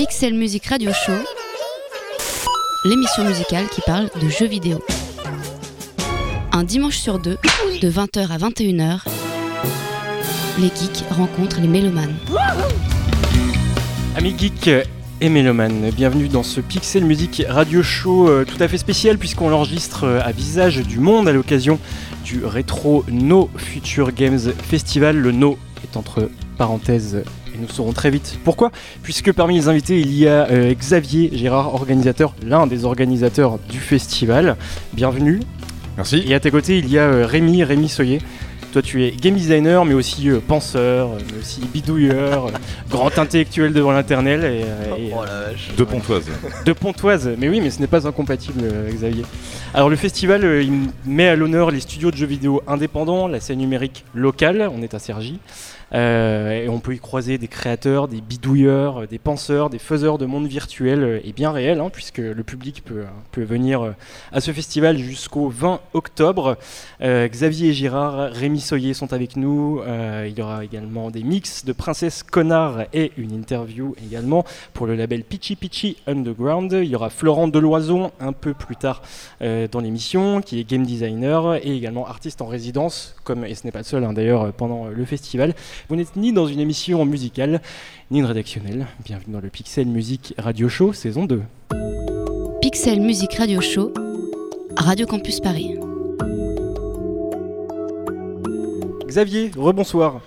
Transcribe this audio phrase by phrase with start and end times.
[0.00, 1.12] Pixel Music Radio Show,
[2.86, 4.82] l'émission musicale qui parle de jeux vidéo.
[6.52, 7.36] Un dimanche sur deux,
[7.82, 9.02] de 20h à 21h,
[10.58, 12.16] les geeks rencontrent les mélomanes.
[14.16, 14.70] Amis geeks
[15.20, 19.50] et mélomanes, bienvenue dans ce Pixel Music Radio Show euh, tout à fait spécial puisqu'on
[19.50, 21.78] l'enregistre euh, à visage du monde à l'occasion
[22.24, 25.18] du rétro No Future Games Festival.
[25.18, 27.22] Le No est entre parenthèses
[27.60, 28.70] nous saurons très vite pourquoi,
[29.02, 33.78] puisque parmi les invités il y a euh, Xavier Gérard, organisateur, l'un des organisateurs du
[33.78, 34.56] festival.
[34.92, 35.40] Bienvenue.
[35.96, 36.24] Merci.
[36.26, 38.20] Et à tes côtés il y a euh, Rémi, Rémi Soyer.
[38.72, 42.52] Toi tu es game designer mais aussi euh, penseur, mais aussi bidouilleur,
[42.88, 46.24] grand intellectuel devant l'internet et, et, euh, De Pontoise.
[46.64, 47.30] de Pontoise.
[47.36, 49.24] Mais oui, mais ce n'est pas incompatible, euh, Xavier.
[49.74, 50.72] Alors le festival, euh, il
[51.04, 54.94] met à l'honneur les studios de jeux vidéo indépendants, la scène numérique locale, on est
[54.94, 59.70] à Cergy, Euh, et on peut y croiser des créateurs, des bidouilleurs, euh, des penseurs,
[59.70, 63.04] des faiseurs de monde virtuel euh, et bien réel, hein, puisque le public peut,
[63.42, 63.90] venir euh,
[64.32, 66.56] à ce festival jusqu'au 20 octobre.
[67.00, 69.80] Euh, Xavier Girard, Rémi Soyer sont avec nous.
[69.80, 74.86] Euh, il y aura également des mix de Princesse Connard et une interview également pour
[74.86, 76.72] le label Pitchy Pitchy Underground.
[76.72, 79.02] Il y aura Florent Deloison un peu plus tard
[79.42, 83.64] euh, dans l'émission, qui est game designer et également artiste en résidence, comme et ce
[83.64, 85.54] n'est pas le seul hein, d'ailleurs euh, pendant euh, le festival.
[85.88, 87.60] Vous n'êtes ni dans une émission musicale,
[88.10, 88.86] ni une rédactionnelle.
[89.04, 91.42] Bienvenue dans le Pixel Music Radio Show saison 2.
[92.60, 93.92] Pixel Music Radio Show,
[94.76, 95.74] Radio Campus Paris.
[99.06, 100.20] Xavier, rebonsoir.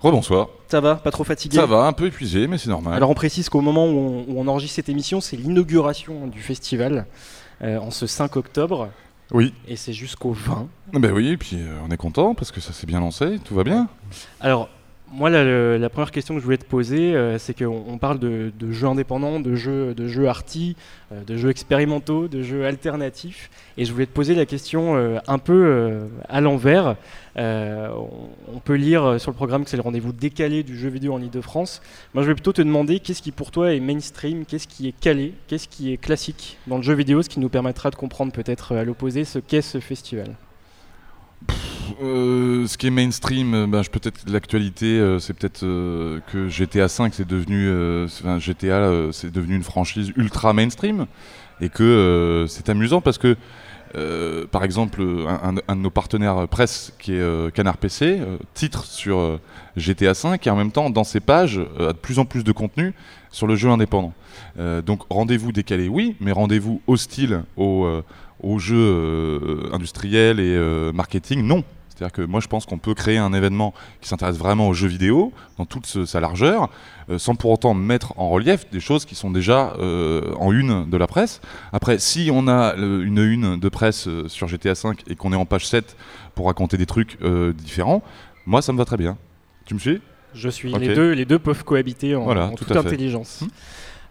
[0.00, 0.48] Rebonsoir.
[0.68, 1.56] Ça va Pas trop fatigué?
[1.56, 2.94] Ça va, un peu épuisé, mais c'est normal.
[2.94, 6.40] Alors on précise qu'au moment où on, où on enregistre cette émission, c'est l'inauguration du
[6.40, 7.06] festival
[7.62, 8.88] euh, en ce 5 octobre
[9.32, 9.52] Oui.
[9.68, 10.68] et c'est jusqu'au 20.
[10.94, 13.54] Ben oui, et puis euh, on est content parce que ça s'est bien lancé, tout
[13.54, 13.88] va bien.
[14.40, 14.68] Alors
[15.12, 18.52] moi la, première question que je voulais te poser, euh, c'est qu'on on parle de,
[18.70, 20.76] jeux indépendants, de jeux, de jeux arty,
[21.12, 25.18] euh, de jeux expérimentaux, de jeux alternatifs, et je voulais te poser la question euh,
[25.28, 26.96] un peu à l'envers.
[27.36, 31.20] On, peut lire sur le programme que c'est le rendez-vous décalé du jeu vidéo en
[31.20, 31.82] Ile-de-France.
[32.14, 34.98] Moi, je vais plutôt te demander qu'est-ce qui pour toi est mainstream, qu'est-ce qui est
[34.98, 38.32] calé, qu'est-ce qui est classique dans le jeu vidéo, ce qui nous permettra de comprendre
[38.32, 40.34] peut-être à l'opposé ce qu'est ce festival?
[42.02, 46.88] Euh, ce qui est mainstream, euh, ben, je peut-être l'actualité, euh, c'est peut-être que GTA
[46.88, 47.68] 5 c'est devenu,
[48.38, 51.06] GTA c'est devenu une franchise ultra mainstream
[51.60, 53.36] et que c'est amusant parce que
[54.50, 58.20] par exemple, un, de nos partenaires presse, qui est Canard PC,
[58.52, 59.38] titre sur
[59.76, 62.50] GTA 5 et en même temps, dans ses pages, a de plus en plus de
[62.50, 62.92] contenu
[63.30, 64.12] sur le jeu indépendant.
[64.84, 67.88] Donc rendez-vous décalé, oui, mais rendez-vous hostile au,
[68.42, 71.62] aux jeux industriels et marketing, non.
[71.94, 74.88] C'est-à-dire que moi je pense qu'on peut créer un événement qui s'intéresse vraiment aux jeux
[74.88, 76.68] vidéo dans toute ce- sa largeur,
[77.08, 80.90] euh, sans pour autant mettre en relief des choses qui sont déjà euh, en une
[80.90, 81.40] de la presse.
[81.72, 85.36] Après, si on a une une de presse euh, sur GTA 5 et qu'on est
[85.36, 85.96] en page 7
[86.34, 88.02] pour raconter des trucs euh, différents,
[88.46, 89.16] moi ça me va très bien.
[89.66, 90.00] Tu me suis?
[90.34, 90.72] Je suis.
[90.74, 92.88] Les, deux, les deux peuvent cohabiter en, Voilà, en tout toute à fait.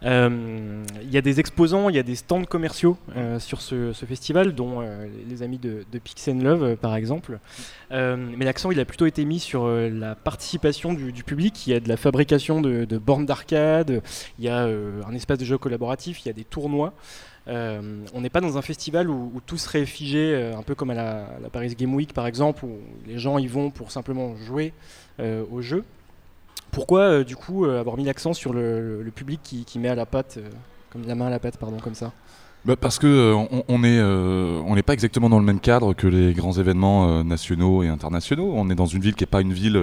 [0.05, 3.93] Euh, Il y a des exposants, il y a des stands commerciaux euh, sur ce,
[3.93, 7.39] ce festival, dont euh, les amis de, de Pix and Love par exemple.
[7.91, 11.67] Mais l'accent il a plutôt été mis sur la participation du, du public.
[11.67, 14.01] Il y a de la fabrication de, de bornes d'arcade,
[14.39, 16.93] il y a un espace de jeu collaboratif, il y a des tournois.
[17.47, 17.81] Euh,
[18.13, 20.91] on n'est pas dans un festival où, où tout serait figé, euh, un peu comme
[20.91, 23.91] à la, à la Paris Game Week par exemple, où les gens y vont pour
[23.91, 24.71] simplement jouer
[25.19, 25.83] euh, au jeu.
[26.73, 30.07] Pourquoi euh, du coup euh, avoir mis l'accent sur le, public qui, met à la
[30.07, 30.49] pâte, euh,
[30.89, 32.11] comme la main à la pâte, pardon, comme ça?
[32.65, 33.35] Bah, parce que euh,
[33.69, 37.83] euh, on n'est pas exactement dans le même cadre que les grands événements euh, nationaux
[37.83, 38.53] et internationaux.
[38.55, 39.77] On est dans une ville qui n'est pas une ville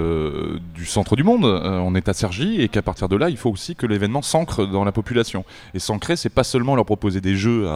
[0.75, 1.45] du centre du monde.
[1.45, 4.67] On est à Cergy et qu'à partir de là, il faut aussi que l'événement s'ancre
[4.67, 5.45] dans la population.
[5.75, 7.69] Et s'ancrer, c'est pas seulement leur proposer des jeux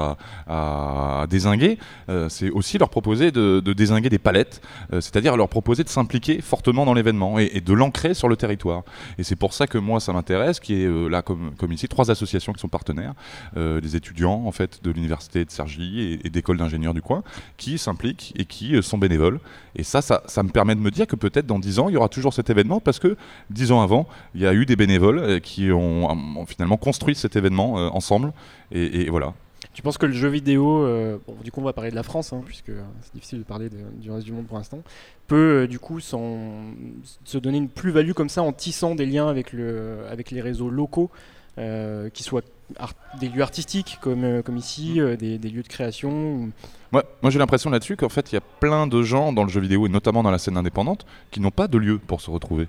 [0.47, 1.79] à, désinguer,
[2.29, 4.63] c'est aussi leur proposer de, désinguer des palettes,
[4.93, 8.83] c'est-à-dire leur proposer de s'impliquer fortement dans l'événement et, de l'ancrer sur le territoire.
[9.19, 12.53] Et c'est pour ça que moi, ça m'intéresse, qui est là, comme, ici, trois associations
[12.53, 13.15] qui sont partenaires,
[13.57, 17.23] des étudiants en fait de l'université de Cergy et, et d'écoles d'ingénieurs du coin,
[17.57, 19.41] qui s'impliquent et qui euh, sont bénévoles.
[19.77, 21.97] Et ça, ça, me permet de me dire que peut-être dans dix ans, il y
[21.97, 23.17] aura toujours cet événement, parce que
[23.51, 27.15] dix ans avant, il y a eu des bénévoles euh, qui ont, ont finalement construit
[27.15, 28.33] cet événement euh, ensemble.
[28.73, 29.35] Et, voilà.
[29.73, 32.03] Tu penses que le jeu vidéo, euh, bon, du coup on va parler de la
[32.03, 33.69] France, hein, puisque euh, c'est difficile de parler
[34.01, 34.81] du reste du monde pour l'instant,
[35.27, 36.65] peut euh, du coup s'en-
[37.25, 40.71] se donner une plus-value comme ça en tissant des liens avec, le, avec les réseaux
[40.71, 41.11] locaux,
[41.59, 42.43] euh, qui soient
[43.21, 46.11] des lieux artistiques comme, euh, comme ici, euh, des, des lieux de création.
[46.11, 46.51] ou-
[46.93, 49.61] moi j'ai l'impression là-dessus qu'en fait, il y a plein de gens dans le jeu
[49.61, 52.69] vidéo, et notamment dans la scène indépendante, qui n'ont pas de lieu pour se retrouver.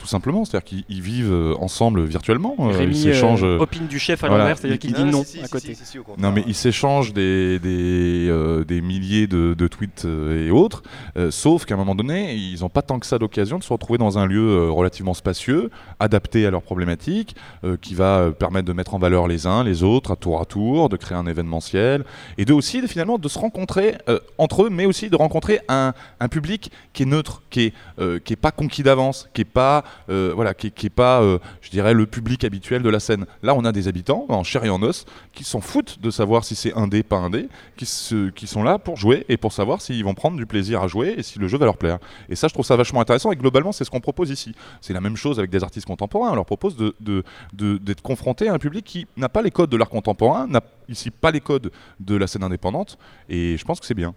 [0.00, 0.44] Tout simplement.
[0.44, 2.56] C'est-à-dire qu'ils vivent euh, ensemble virtuellement.
[2.58, 3.44] euh, Rémi ils s'échangent.
[3.44, 4.44] euh, euh, opine du chef à voilà.
[4.44, 5.76] l'envers, c'est-à-dire qu'il dit non à côté.
[6.18, 10.82] Non mais ils s'échangent des, des, euh, des milliers de, de tweets et autres,
[11.16, 13.72] euh, sauf qu'à un moment donné, ils n'ont pas tant que ça d'occasion de se
[13.72, 18.72] retrouver dans un lieu relativement spacieux, adapté à leurs problématiques, euh, qui va permettre de
[18.72, 22.04] mettre en valeur les uns, les autres, à tour à tour, de créer un événementiel,
[22.38, 25.60] et de aussi de, finalement de se rencontrer euh, entre eux, mais aussi de rencontrer
[25.68, 29.42] un, un public qui est neutre, qui est, euh, qui est pas conquis d'avance, qui
[29.42, 32.88] est pas, euh, voilà, qui qui est pas, euh, je dirais, le public habituel de
[32.88, 33.26] la scène.
[33.42, 36.44] Là, on a des habitants en chair et en os qui s'en foutent de savoir
[36.44, 39.36] si c'est un dé, pas un dé, qui, se- qui sont là pour jouer et
[39.36, 41.76] pour savoir s'ils vont prendre du plaisir à jouer et si le jeu va leur
[41.76, 41.98] plaire.
[42.28, 43.32] Et ça, je trouve ça vachement intéressant.
[43.32, 44.54] Et globalement, c'est ce qu'on propose ici.
[44.80, 46.30] C'est la même chose avec des artistes contemporains.
[46.32, 47.22] On leur propose de, de-
[47.52, 50.60] de- d'être confrontés à un public qui n'a pas les codes de l'art contemporain, n'a
[50.88, 51.70] ici pas les codes
[52.00, 52.98] de la scène indépendante.
[53.28, 54.14] Et je pense que c'est bien.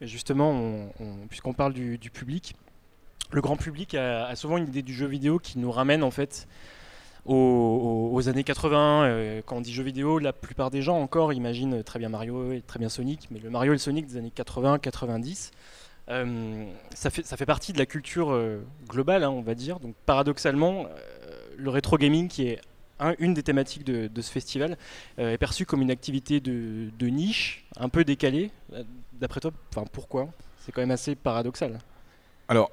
[0.00, 2.54] Justement, on- on- puisqu'on parle du public,
[3.32, 6.46] le grand public a, souvent une idée du jeu vidéo qui nous ramène en fait
[7.24, 9.04] aux, années 80.
[9.04, 12.52] Euh, quand on dit jeu vidéo, la plupart des gens encore imaginent très bien Mario
[12.52, 15.50] et très bien Sonic, mais le Mario et le Sonic des années 80-90.
[16.08, 19.80] euh, ça, fait, ça fait partie de la culture euh, globale, hein, on va dire.
[19.80, 20.86] Donc paradoxalement,
[21.56, 22.60] le rétro gaming, qui est
[23.00, 24.78] un- une des thématiques de, ce festival,
[25.18, 28.52] est perçu comme une activité de, de niche, un peu décalée.
[29.14, 29.50] D'après toi,
[29.92, 30.28] pourquoi?
[30.60, 31.78] C'est quand même assez paradoxal.
[32.48, 32.70] Alors,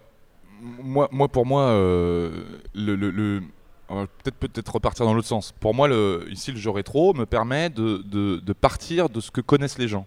[0.63, 2.43] moi, pour moi, euh,
[2.73, 3.41] le,
[3.87, 5.53] peut-être peut-être repartir dans l'autre sens.
[5.59, 5.89] Pour moi,
[6.29, 10.05] ici, le jeu rétro me permet de, partir de ce que connaissent les gens.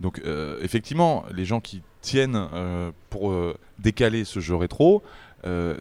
[0.00, 5.02] Donc, euh, effectivement, les gens qui tiennent euh, pour euh, décaler ce jeu rétro,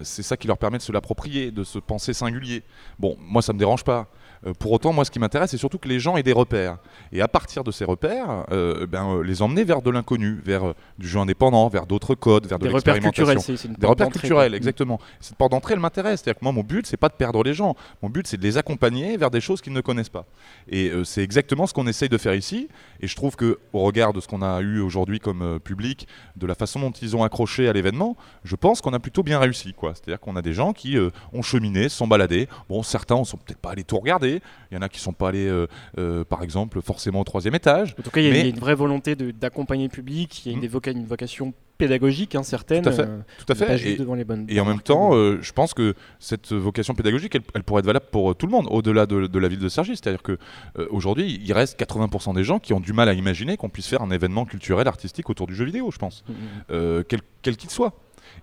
[0.01, 2.63] c'est ça qui leur permet de se l'approprier, de se penser singulier.
[2.99, 4.09] Bon, moi, ça me dérange pas.
[4.45, 6.77] Euh, pour autant, moi, ce qui m'intéresse, c'est surtout que les gens aient des repères.
[7.11, 10.73] Et à partir de ces repères, euh, ben, euh, les emmener vers de l'inconnu, vers
[10.97, 13.25] du jeu indépendant, vers d'autres codes, vers de Des repères l'expérimentation.
[13.25, 14.99] culturels, c'est une Des repères culturels, exactement.
[15.19, 16.21] Cette porte d'entrée, elle m'intéresse.
[16.21, 17.75] C'est-à-dire que moi, mon but, c'est pas de perdre les gens.
[18.01, 20.25] Mon but, c'est de les accompagner vers des choses qu'ils ne connaissent pas.
[20.69, 22.67] Et c'est exactement ce qu'on essaye de faire ici.
[23.01, 26.47] Et je trouve que, au regard de ce qu'on a eu aujourd'hui comme public, de
[26.47, 29.73] la façon dont ils ont accroché à l'événement, je pense qu'on a plutôt bien réussi.
[29.81, 32.47] C'est-à-dire qu'on a des gens qui euh, ont cheminé, se sont baladés.
[32.69, 34.32] Bon, certains ne sont peut-être pas allés tout regarder.
[34.71, 37.55] Il y en a qui sont pas allés, euh, euh, par exemple, forcément au troisième
[37.55, 37.95] étage.
[37.99, 39.89] En tout cas, il y, a- Mais- il y a une vraie volonté d'accompagner le
[39.91, 40.97] public, il y a une, Mm.
[40.97, 42.83] une vocation pédagogique, hein, certaine.
[42.83, 43.77] Tout à fait, euh, Tout à pas fait.
[43.77, 46.93] juste Et- devant les bonnes Et en même temps, euh, je pense que cette vocation
[46.93, 49.59] pédagogique, elle, elle pourrait être valable pour tout le monde, au-delà de, de la ville
[49.59, 49.95] de Cergy.
[49.95, 50.37] C'est-à-dire que
[50.77, 53.87] euh, aujourd'hui, il reste 80% des gens qui ont du mal à imaginer qu'on puisse
[53.87, 56.35] faire un événement culturel, artistique autour du jeu vidéo, je pense, Mm, mm.
[56.71, 57.93] euh, quel quel qu'il soit.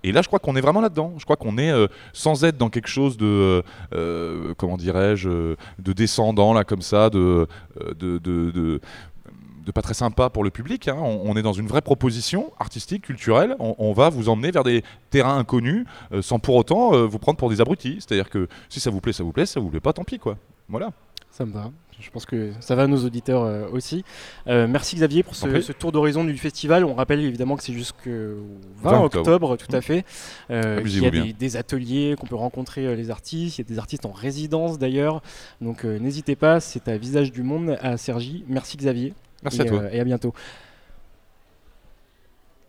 [0.03, 1.13] Et là, je crois qu'on est vraiment là-dedans.
[1.17, 3.61] Je crois qu'on est euh, sans être dans quelque chose de, euh,
[3.93, 7.47] euh, comment dirais-je, de descendant là comme ça, de,
[9.73, 10.89] pas très sympa pour le public.
[10.89, 10.97] hein.
[10.97, 13.55] On, est dans une vraie proposition artistique, culturelle.
[13.59, 15.85] On, va vous emmener vers des terrains inconnus
[16.21, 17.97] sans pour autant vous prendre pour des abrutis.
[17.99, 19.45] C'est-à-dire que si ça vous plaît, ça vous plaît.
[19.45, 20.35] Si ça vous plaît pas, tant pis quoi.
[20.67, 20.91] Voilà.
[21.31, 21.71] Ça me va.
[21.99, 24.03] Je pense que ça va à nos auditeurs euh, aussi.
[24.47, 26.83] Euh, merci Xavier pour ce, tour d'horizon du festival.
[26.83, 28.09] On rappelle évidemment que c'est jusqu'au
[28.81, 29.57] 20, 20 octobre, octobre.
[29.57, 30.03] tout à fait.
[30.49, 33.59] Euh, il y a des, des ateliers qu'on peut rencontrer les artistes.
[33.59, 35.21] Il y a des artistes en résidence d'ailleurs.
[35.61, 38.43] Donc n'hésitez pas, c'est à Visage du Monde à Sergi.
[38.47, 39.13] Merci Xavier.
[39.43, 39.83] Merci et, à toi.
[39.93, 40.33] et à bientôt.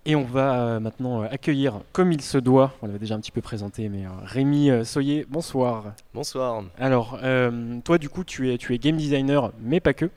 [0.04, 3.20] Et on va euh, maintenant euh, accueillir, comme il se doit, on l'avait déjà un
[3.20, 5.92] petit peu présenté, mais euh, Rémi Soyer, bonsoir.
[6.12, 6.64] Bonsoir.
[6.78, 10.10] Alors, euh, toi, du coup, tu es, tu es game designer, mais pas que.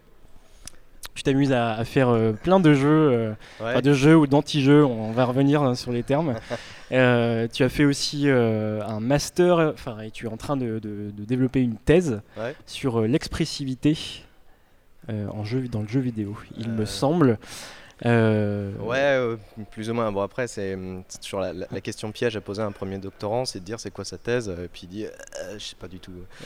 [1.13, 3.29] Tu t'amuses à, à faire euh, plein de jeux, euh,
[3.61, 3.69] Ouais.
[3.69, 6.33] enfin, de jeux ou d'anti-jeux, on va revenir hein, sur les termes.
[6.89, 6.95] Tu
[7.63, 11.61] as fait aussi un master, enfin, et tu es en train de, de- de développer
[11.61, 12.55] une thèse Ouais.
[12.65, 13.97] sur l'expressivité
[15.09, 17.37] en jeu, dans le jeu vidéo, il me semble.
[18.05, 19.37] Euh, Ouais, euh,
[19.71, 20.11] plus ou moins.
[20.11, 22.97] Bon, après, c'est hum, toujours la, la- la question piège à poser à un premier
[22.97, 25.09] doctorant, c'est de dire c'est quoi sa thèse, euh, et puis il dit euh,
[25.57, 26.11] je sais pas du tout.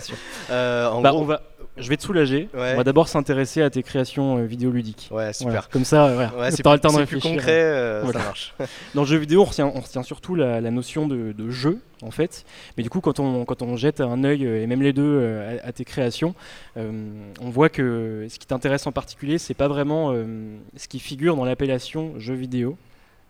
[0.00, 0.16] sûr.
[0.50, 1.42] En Bah, gros, on va,
[1.76, 2.48] je vais te soulager.
[2.54, 2.72] Ouais.
[2.74, 5.08] On va d'abord s'intéresser à tes créations vidéoludiques.
[5.12, 5.52] Ouais, super.
[5.52, 7.38] Voilà, comme ça, voilà, Ouais, c'est t'auras le temps de c'est plus réfléchir.
[7.38, 8.18] concret, Voilà.
[8.20, 8.54] ça marche.
[8.94, 11.78] Dans le jeu vidéo, on retient, on retient surtout la, la notion de, de jeu,
[12.02, 12.44] en fait.
[12.76, 15.68] Mais du coup, quand on, jette un œil, euh, et même les deux, euh, à,
[15.68, 16.34] à tes créations,
[16.76, 16.90] euh,
[17.40, 20.12] on voit que ce qui t'intéresse en particulier, c'est pas vraiment
[20.76, 22.76] ce qui figure dans l'appellation jeu vidéo,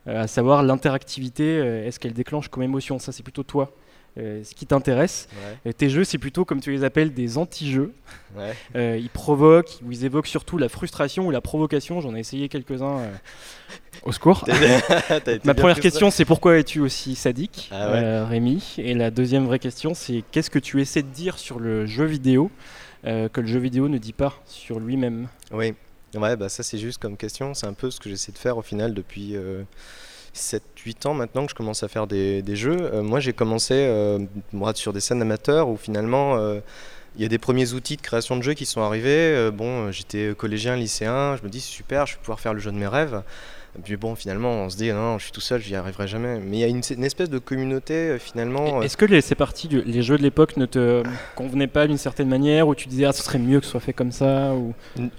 [0.07, 2.99] à savoir l'interactivité, est-ce qu'elle déclenche comme émotion?
[2.99, 3.73] Ça, c'est plutôt toi.
[4.19, 5.29] Euh, ce qui t'intéresse.
[5.33, 7.93] Ouais, Et tes jeux, c'est plutôt comme tu les appelles des anti-jeux.
[8.37, 8.53] ouais.
[8.77, 12.01] Euh, ils provoquent, ou ils évoquent surtout la frustration ou la provocation.
[12.01, 12.99] J'en ai essayé quelques-uns.
[12.99, 13.13] euh,
[14.05, 14.45] Au secours.
[15.45, 17.99] Ma première question, c'est pourquoi es-tu aussi sadique, Ah ouais.
[18.03, 18.75] euh, Rémi?
[18.79, 22.05] Et la deuxième vraie question, c'est qu'est-ce que tu essaies de dire sur le jeu
[22.05, 22.51] vidéo
[23.07, 25.29] euh, que le jeu vidéo ne dit pas sur lui-même?
[25.53, 25.75] Oui,
[26.15, 27.55] ouais, bah ça c'est juste comme question.
[27.55, 29.63] C'est un peu ce que j'essaie de faire au final depuis, euh,
[30.35, 33.03] 7-8 ans maintenant que je commence à faire des, jeux.
[33.03, 34.19] moi, j'ai commencé
[34.53, 36.39] moi, sur des scènes amateurs où finalement
[37.17, 39.51] il y a des premiers outils de création de jeux qui sont arrivés.
[39.53, 42.77] bon, j'étais collégien, lycéen, je me dis super, je vais pouvoir faire le jeu de
[42.77, 43.23] mes rêves.
[43.79, 46.41] Et puis bon, finalement, on se dit non, je suis tout seul, j'y arriverai jamais.
[46.41, 48.81] Mais il y a une, espèce de communauté euh, finalement.
[48.81, 51.05] Euh, est-ce que les, ces parties, les jeux de l'époque ne te
[51.37, 53.81] convenaient pas d'une certaine manière ou tu disais ah ce serait mieux que ce soit
[53.81, 54.75] fait comme ça ou...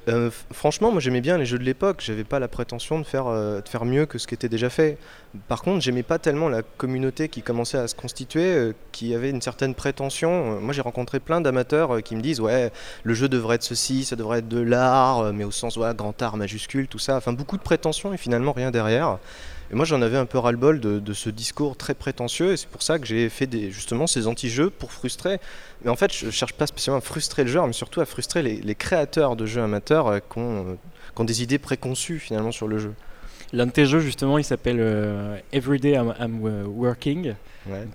[0.09, 2.01] Euh, franchement, moi j'aimais bien les jeux de l'époque.
[2.05, 4.97] J'avais pas la prétention de faire, de faire mieux que ce qui était déjà fait.
[5.47, 9.41] Par contre, j'aimais pas tellement la communauté qui commençait à se constituer, qui avait une
[9.41, 10.59] certaine prétention.
[10.59, 12.71] moi, j'ai rencontré plein d'amateurs qui me disent ouais,
[13.03, 16.19] le jeu devrait être ceci, ça devrait être de l'art, mais au sens ouais, grand
[16.21, 17.17] art majuscule, tout ça.
[17.17, 19.19] Enfin, beaucoup de prétentions et finalement rien derrière.
[19.71, 22.81] Et moi, j'en avais un peu ras-le-bol de, ce discours très prétentieux, et c'est pour
[22.81, 25.39] ça que j'ai fait justement ces anti-jeux pour frustrer.
[25.83, 28.41] Mais en fait, je cherche pas spécialement à frustrer le joueur, mais surtout à frustrer
[28.41, 30.75] les, créateurs de jeux amateurs euh, euh,
[31.15, 32.93] qui, ont, des idées préconçues finalement sur le jeu.
[33.51, 36.13] L'un de tes jeux, justement, il s'appelle euh, Everyday I'm,
[36.45, 37.33] euh, Working.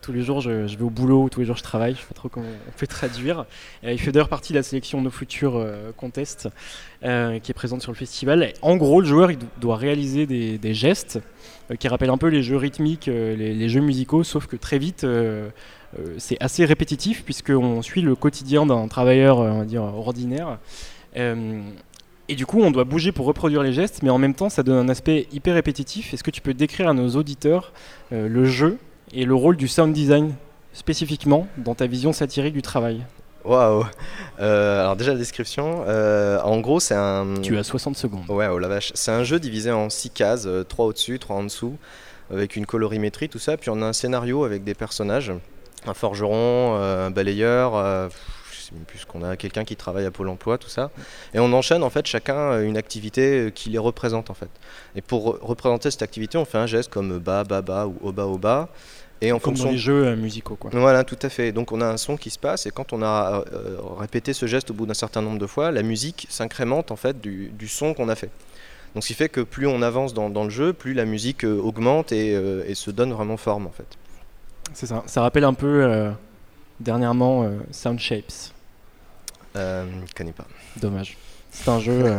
[0.03, 1.95] Tous les jours, je, vais au boulot, tous les jours, je travaille.
[1.95, 3.45] Je sais pas trop comment on peut traduire.
[3.85, 6.49] Euh, il fait d'ailleurs partie de la sélection No Future Contest
[7.03, 8.53] qui est présente sur le festival.
[8.63, 11.21] en gros, le joueur il doit réaliser des, gestes
[11.79, 15.07] qui rappellent un peu les jeux rythmiques, les, jeux musicaux, sauf que très vite,
[16.19, 20.59] c'est assez répétitif puisqu'on suit le quotidien d'un travailleur, on va dire, ordinaire.
[22.29, 24.63] Et du coup, on doit bouger pour reproduire les gestes, mais en même temps, ça
[24.63, 26.15] donne un aspect hyper répétitif.
[26.15, 27.73] Est-ce que tu peux décrire à nos auditeurs
[28.13, 28.79] euh, le jeu
[29.13, 30.35] et le rôle du sound design
[30.73, 33.03] spécifiquement dans ta vision satirique du travail?
[33.45, 33.85] Waouh
[34.41, 37.35] euh, Alors déjà la description, euh, en gros c'est un...
[37.43, 38.25] Tu as 60 secondes.
[38.31, 38.91] Ouais, oh la vache.
[38.95, 41.77] C'est un jeu divisé en 6 cases, 3 au-dessus, 3 en dessous,
[42.33, 43.59] avec une colorimétrie, tout ça.
[43.59, 45.31] Puis on a un scénario avec des personnages,
[45.87, 48.09] un forgeron, un balayeur
[48.87, 50.91] puisqu'on a quelqu'un qui travaille à Pôle emploi, tout ça.
[51.33, 54.51] Et on enchaîne en fait chacun euh, une activité euh, qui les représente en fait.
[54.97, 58.27] Et pour représenter cette activité, on fait un geste comme ba, ba, ba ou oba,
[58.27, 58.69] oba.
[59.21, 59.67] Et en Comme fonction...
[59.67, 60.57] dans les jeux euh, musicaux.
[60.57, 60.71] Quoi.
[60.75, 61.53] Voilà, tout à fait.
[61.53, 63.45] Donc on a un son qui se passe et quand on a
[63.99, 67.21] répété ce geste au bout d'un certain nombre de fois, la musique s'incrémente en fait
[67.21, 68.31] du, son qu'on a fait.
[68.95, 72.13] Donc ce qui fait que plus on avance dans, le jeu, plus la musique augmente
[72.13, 73.87] et, et, se donne vraiment forme en fait.
[74.73, 75.03] C'est ça.
[75.07, 76.11] Ça rappelle un peu
[76.81, 78.54] dernièrement Sound Shapes.
[79.57, 79.85] Euh,
[80.15, 80.47] connais pas.
[80.77, 81.17] Dommage.
[81.55, 82.19] C'est un jeu, euh,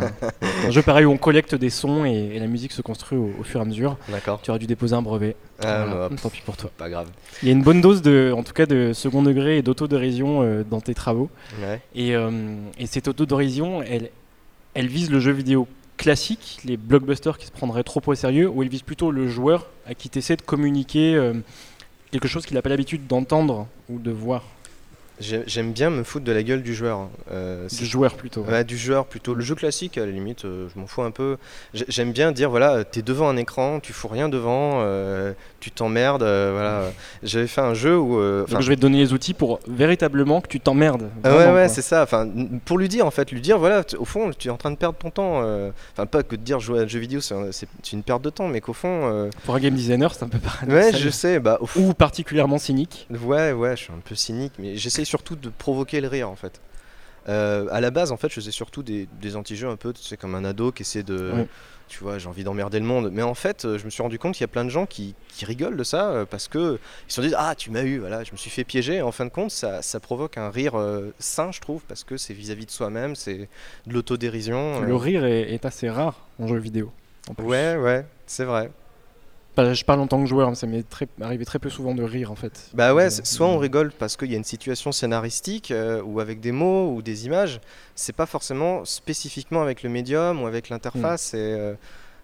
[0.65, 3.59] un jeu pareil où on collecte des sons et, la musique se construit au, fur
[3.59, 3.97] et à mesure.
[4.07, 4.39] D'accord.
[4.41, 5.35] Tu aurais dû déposer un brevet.
[5.61, 6.71] Ah, Tant pis pour toi.
[6.77, 7.09] Pas grave.
[7.43, 10.41] Il y a une bonne dose de, en tout cas, de second degré et d'autodérision
[10.41, 11.29] euh, dans tes travaux.
[11.61, 11.81] Ouais.
[11.93, 14.09] Et, euh, et, cette autodérision, elle,
[14.73, 18.63] elle vise le jeu vidéo classique, les blockbusters qui se prendraient trop au sérieux, ou
[18.63, 21.31] elle vise plutôt le joueur à qui tu essaies de communiquer
[22.11, 24.43] quelque chose qu'il n'a pas l'habitude d'entendre ou de voir.
[25.19, 27.07] J'aime bien me foutre de la gueule du joueur.
[27.31, 28.41] Euh, du joueur plutôt.
[28.41, 28.63] Ouais.
[28.63, 29.33] du joueur plutôt.
[29.33, 31.37] Le jeu classique, à la limite, euh, je m'en fous un peu.
[31.73, 36.23] J'aime bien dire voilà, t'es devant un écran, tu fous rien devant, euh, tu t'emmerdes.
[36.23, 36.91] voilà.
[37.23, 38.19] J'avais fait un jeu où.
[38.45, 41.09] Donc je vais te donner les outils pour véritablement que tu t'emmerdes.
[41.23, 42.03] Ouais, ouais, c'est ça.
[42.03, 42.27] Enfin,
[42.65, 44.77] pour lui dire en fait, lui dire voilà, au fond, tu es en train de
[44.77, 45.41] perdre ton temps.
[45.93, 48.47] Enfin, pas que de dire jouer à un jeu vidéo, c'est une perte de temps,
[48.47, 49.29] mais qu'au fond.
[49.45, 50.69] Pour un game designer, c'est un peu pareil.
[50.69, 51.39] Ouais, je sais.
[51.39, 53.07] Bah, Ou particulièrement cynique.
[53.23, 56.35] Ouais, ouais, je suis un peu cynique, mais j'essaie surtout de provoquer le rire en
[56.35, 56.59] fait.
[57.27, 60.17] Euh, à la base, en fait, je faisais surtout des, des anti-jeux un peu, c'est
[60.17, 61.47] comme un ado qui essaie de.
[61.87, 63.11] Tu vois, j'ai envie d'emmerder le monde.
[63.11, 64.87] Mais en fait, euh, je me suis rendu compte qu'il y a plein de gens
[64.87, 67.99] qui, qui rigolent de ça euh, parce que ils se disent Ah, tu m'as eu,
[67.99, 69.03] voilà, je me suis fait piéger.
[69.03, 70.73] en fin de compte, ça, ça provoque un rire
[71.19, 73.49] sain, je trouve, parce que c'est vis-à-vis de soi-même, c'est
[73.85, 74.81] de l'autodérision.
[74.81, 76.91] Le rire est, est, assez rare en jeu vidéo.
[77.37, 78.71] Ouais, ouais, c'est vrai
[79.57, 80.85] je parle en tant que joueur, ça m'est
[81.21, 82.69] arrivé très peu souvent de rire en fait.
[82.73, 86.39] Bah ouais, soit on rigole parce qu'il y a une situation scénaristique euh, ou avec
[86.39, 87.61] des mots ou des images,
[87.95, 91.33] c'est pas forcément spécifiquement avec le médium ou avec l'interface.
[91.33, 91.37] Mm.
[91.37, 91.73] Euh,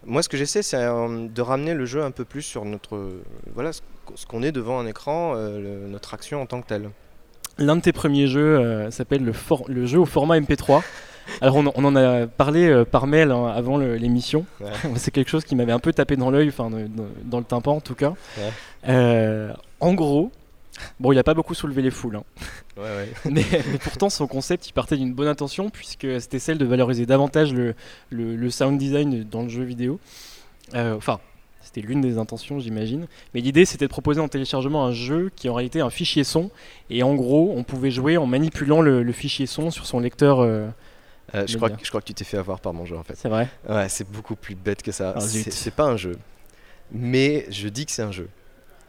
[0.05, 3.21] moi, ce que j'essaie, c'est euh, de ramener le jeu un peu plus sur notre,
[3.53, 3.81] voilà, ce,
[4.27, 6.89] qu'on est devant un écran, notre action en tant que telle.
[7.57, 9.33] L'un de tes premiers jeux s'appelle le,
[9.67, 10.81] le jeu au format MP3.
[11.39, 14.45] Alors on, en a parlé euh, par mail hein, avant l'émission.
[14.95, 16.69] C'est quelque chose qui m'avait un peu tapé dans l'œil, enfin
[17.25, 18.13] dans le tympan en tout cas.
[18.87, 20.31] Euh, en gros,
[20.99, 22.17] bon, il n'a pas beaucoup soulevé les foules.
[22.17, 22.23] Hein.
[23.25, 23.43] mais,
[23.83, 28.49] pourtant, son concept, il partait d'une bonne intention puisque c'était celle de valoriser davantage le,
[28.49, 29.99] sound design dans le jeu vidéo.
[30.73, 31.19] Euh, enfin,
[31.61, 33.07] c'était l'une des intentions, j'imagine.
[33.33, 36.23] Mais l'idée, c'était de proposer en téléchargement un jeu qui est en réalité un fichier
[36.23, 36.49] son.
[36.89, 40.39] Et en gros, on pouvait jouer en manipulant le, fichier son sur son lecteur.
[40.39, 40.67] Euh,
[41.33, 43.15] je, crois que, je crois que tu t'es fait avoir par mon jeu en fait.
[43.17, 45.15] C'est vrai Ouais, c'est beaucoup plus bête que ça.
[45.19, 46.17] C'est pas un jeu.
[46.91, 48.27] Mais je dis que c'est un jeu.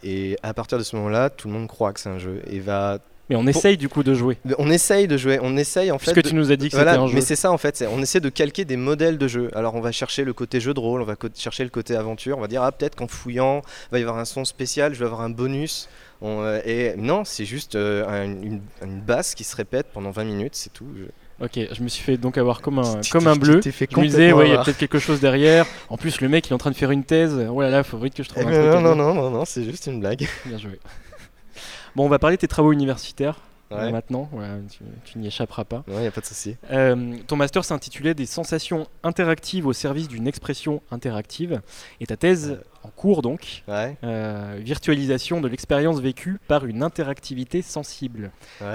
[0.02, 2.58] Et à partir de ce moment-là, tout le monde croit que c'est un jeu et
[2.58, 2.98] va.
[3.30, 4.36] Mais on essaye du coup de jouer.
[4.58, 6.12] On essaye de jouer, on essaye en fait.
[6.12, 7.14] Puisque de- tu nous as dit que Voilà, c'était un jeu.
[7.14, 9.48] mais c'est ça en fait, on essaie de calquer des modèles de jeu.
[9.54, 12.36] Alors on va chercher le côté jeu de rôle, on va chercher le côté aventure,
[12.36, 14.98] on va dire ah peut-être qu'en fouillant, il va y avoir un son spécial, je
[14.98, 15.88] vais avoir un bonus.
[16.20, 20.10] On, euh, et non, c'est juste euh, un- une, une basse qui se répète pendant
[20.10, 20.88] 20 minutes, c'est tout.
[20.98, 21.04] Je-
[21.42, 23.60] Ok, je me suis fait donc avoir comme un, comme un bleu.
[23.60, 25.66] fait Je me disais, complètement ouais, il y a peut-être quelque chose derrière.
[25.88, 27.34] En plus, le mec, il est en train de faire une thèse.
[27.50, 28.82] Oh là là, faut vite que je Eh trouve un ben, truc.
[28.84, 30.28] non, non, non, non, non, c'est juste une blague.
[30.46, 30.78] Bien joué.
[31.96, 33.40] Bon, on va parler de tes travaux universitaires
[33.74, 33.92] Ouais.
[33.92, 34.28] maintenant.
[34.70, 35.84] Tu, tu n'y échapperas pas.
[35.88, 36.56] Il n'y a pas de souci.
[36.70, 41.60] Euh, ton master s'intitulait Des sensations interactives au service d'une expression interactive.
[42.00, 48.30] Et ta thèse en cours, donc, euh, virtualisation de l'expérience vécue par une interactivité sensible.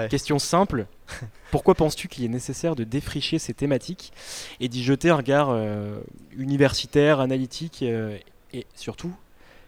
[0.08, 0.86] Question simple.
[1.50, 4.12] Pourquoi penses-tu qu'il est nécessaire de défricher ces thématiques
[4.60, 6.00] et d'y jeter un regard euh,
[6.36, 9.14] universitaire, analytique et surtout,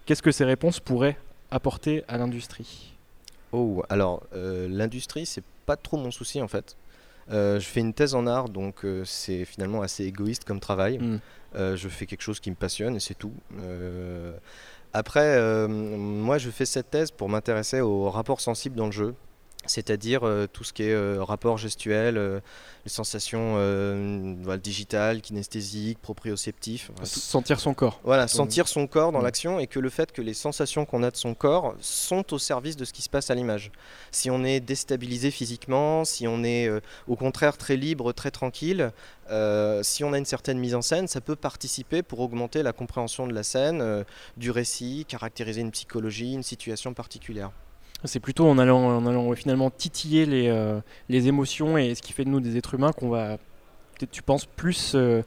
[0.07, 1.17] qu'est-ce que ces réponses pourraient
[1.51, 2.90] apporter à l'industrie?
[3.53, 6.77] Oh, alors euh, l'industrie, c'est pas trop mon souci en fait.
[7.31, 10.99] Euh, je fais une thèse en art, donc euh, c'est finalement assez égoïste comme travail.
[10.99, 11.19] Hmm.
[11.55, 13.33] Je fais quelque chose qui me passionne et c'est tout.
[14.93, 19.15] Après, moi, je fais cette thèse pour m'intéresser aux rapports sensibles dans le jeu,
[19.67, 22.41] c'est-à-dire euh, tout ce qui est euh, rapport gestuel, euh,
[22.85, 23.55] les sensations
[24.43, 26.91] voilà, digitales, kinesthésiques, proprioceptifs.
[27.05, 28.01] Sentir son corps.
[28.05, 29.25] voilà, sentir son corps dans Mm.
[29.25, 32.39] l'action et que le fait que les sensations qu'on a de son corps sont au
[32.39, 33.71] service de ce qui se passe à l'image.
[34.11, 36.71] Si on est déstabilisé physiquement, si on est
[37.07, 38.91] au contraire très libre, très tranquille,
[39.83, 43.27] si on a une certaine mise en scène, ça peut participer pour augmenter la compréhension
[43.27, 44.05] de la scène,
[44.39, 47.51] du récit, caractériser une psychologie, une situation particulière.
[48.05, 52.13] C'est plutôt en allant, en allant finalement titiller les, euh, les émotions et ce qui
[52.13, 53.37] fait de nous des êtres humains qu'on va,
[53.99, 55.23] peut-être tu penses, plus, euh,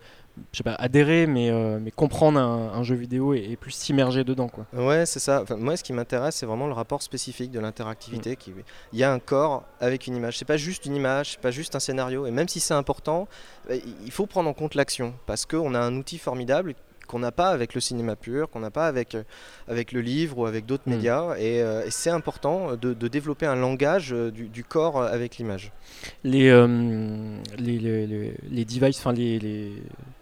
[0.51, 3.71] je sais pas, adhérer, mais, euh, mais comprendre un, un jeu vidéo et, et plus
[3.71, 4.47] s'immerger dedans.
[4.47, 4.65] Quoi.
[4.73, 5.43] Ouais, c'est ça.
[5.43, 8.35] Enfin, moi, ce qui m'intéresse, c'est vraiment le rapport spécifique de l'interactivité.
[8.35, 8.51] Qui...
[8.91, 10.39] Il y a un corps avec une image.
[10.39, 12.25] C'est pas juste une image, c'est pas juste un scénario.
[12.25, 13.27] Et même si c'est important,
[13.69, 16.73] euh, il faut prendre en compte l'action parce qu'on a un outil formidable
[17.07, 19.23] qu'on n'a pas avec le cinéma pur, qu'on n'a pas avec, euh,
[19.67, 20.91] avec le livre ou avec d'autres Mm.
[20.91, 21.35] médias.
[21.37, 25.37] Et, euh, et c'est important de, de développer un langage euh, du, du corps avec
[25.37, 25.71] l'image.
[26.23, 27.77] Les, euh, les,
[28.49, 29.73] les, devices, enfin les, les,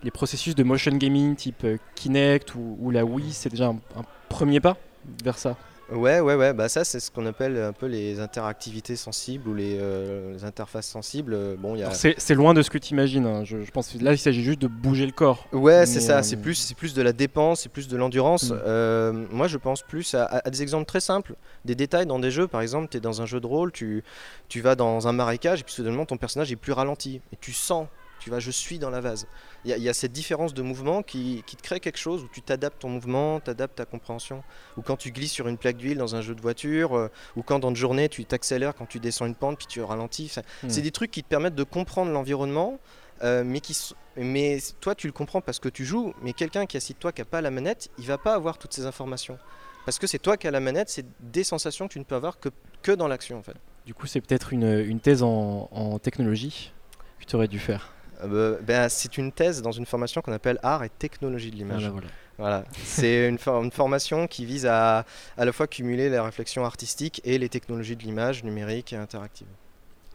[0.04, 1.66] les processus de motion gaming type
[1.96, 4.78] Kinect ou, ou la Wii, c'est déjà un, un premier pas
[5.24, 5.56] vers ça?
[5.92, 6.54] Ouais, ouais, ouais.
[6.54, 10.44] Bah ça, c'est ce qu'on appelle un peu les interactivités sensibles ou les, euh, les
[10.44, 11.38] interfaces sensibles.
[11.58, 11.92] Bon, y a...
[11.92, 13.44] C'est loin de ce que tu imagines.
[13.46, 15.48] Je, je pense que là, il s'agit juste de bouger le corps.
[15.52, 18.52] Ouais, c'est ça, euh, c'est plus, c'est plus de la dépense, c'est plus de l'endurance.
[18.52, 18.60] Mm.
[18.66, 22.20] Euh, moi, je pense plus à, à- à des exemples très simples, des détails dans
[22.20, 22.48] des jeux.
[22.48, 24.04] Par exemple, tu es dans un jeu de rôle, tu,
[24.48, 27.22] tu vas dans un marécage et puis soudainement, ton personnage est plus ralenti.
[27.34, 27.88] Et tu sens,
[28.22, 29.28] tu vas, je suis dans la vase.
[29.66, 31.98] Il y, a- il y a cette différence de mouvement qui, qui te crée quelque
[31.98, 34.44] chose où tu t'adaptes ton mouvement, t'adaptes ta compréhension.
[34.78, 37.42] Ou quand tu glisses sur une plaque d'huile dans un jeu de voiture, euh, ou
[37.44, 40.28] quand dans une journée, tu t'accélères quand tu descends une pente puis tu ralentis.
[40.32, 40.70] Enfin, Mm.
[40.70, 42.80] c'est des trucs qui te permettent de comprendre l'environnement,
[43.24, 43.76] euh, mais qui
[44.18, 47.00] mais toi tu le comprends parce que tu joues, mais quelqu'un qui est assis de
[47.00, 49.38] toi qui n'a pas la manette, il va pas avoir toutes ces informations.
[49.86, 52.16] Parce que c'est toi qui as la manette, c'est des sensations que tu ne peux
[52.16, 52.50] avoir que,
[52.84, 53.56] que dans l'action en fait.
[53.86, 56.72] Du coup, c'est peut-être une, une thèse en, en technologie
[57.20, 57.94] que tu aurais dû faire.
[58.24, 61.60] Euh, bah, c'est une thèse dans une formation qu'on appelle art et technologie de Ah,
[61.60, 61.84] l'image.
[61.86, 62.08] bah, voilà.
[62.38, 65.06] Voilà, c'est une, for- une formation qui vise à
[65.38, 69.46] à la fois cumuler la réflexion artistique et les technologies de l'image numérique et interactive.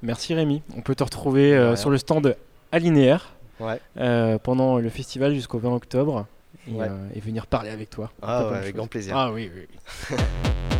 [0.02, 0.62] Merci Rémi.
[0.76, 2.36] On peut te retrouver euh, sur le stand
[2.72, 3.80] Alinéaire Ouais.
[3.98, 6.26] euh, pendant le festival jusqu'au 20 octobre
[6.68, 6.88] et, Ouais.
[7.14, 8.10] et venir parler avec toi.
[8.22, 9.16] Ah avec grand plaisir.
[9.16, 9.66] Ah oui, oui.
[10.10, 10.16] oui.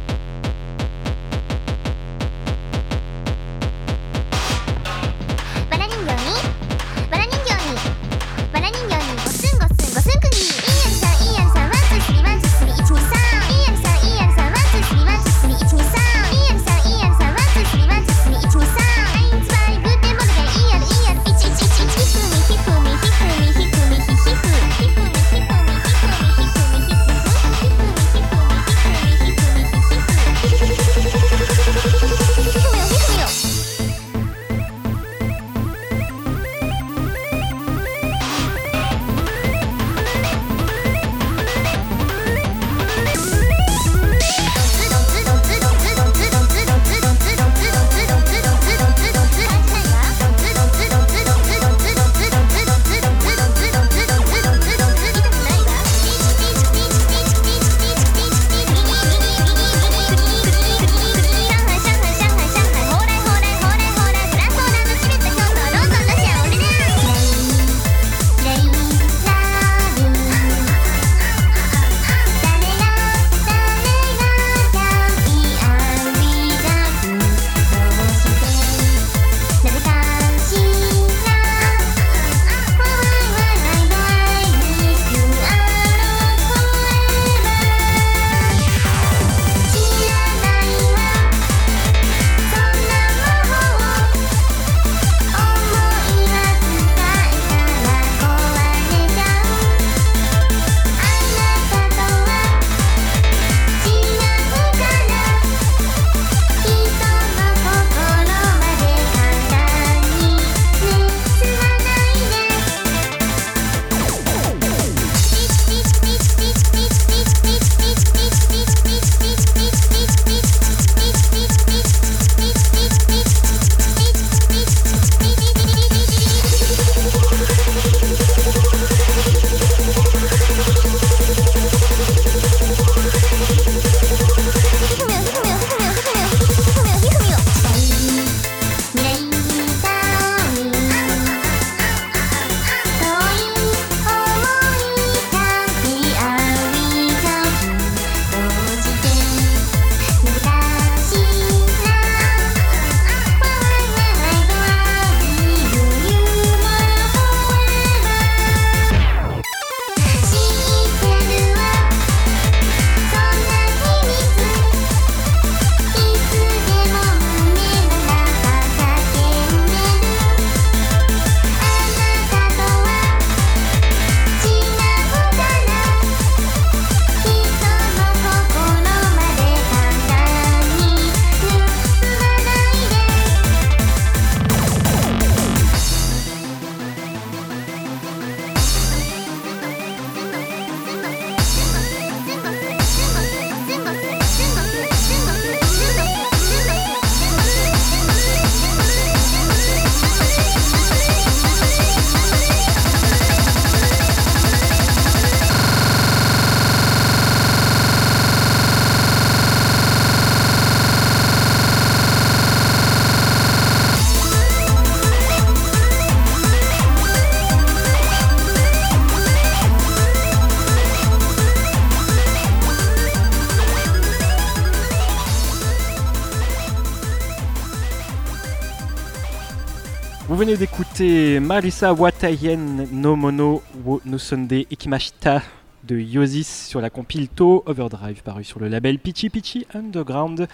[230.37, 235.41] Vous venez d'écouter Marisa Watayen no Mono wo no Sunday Ikimashita
[235.83, 240.47] de Yosis sur la compile To Overdrive paru sur le label Pichi Pichi Underground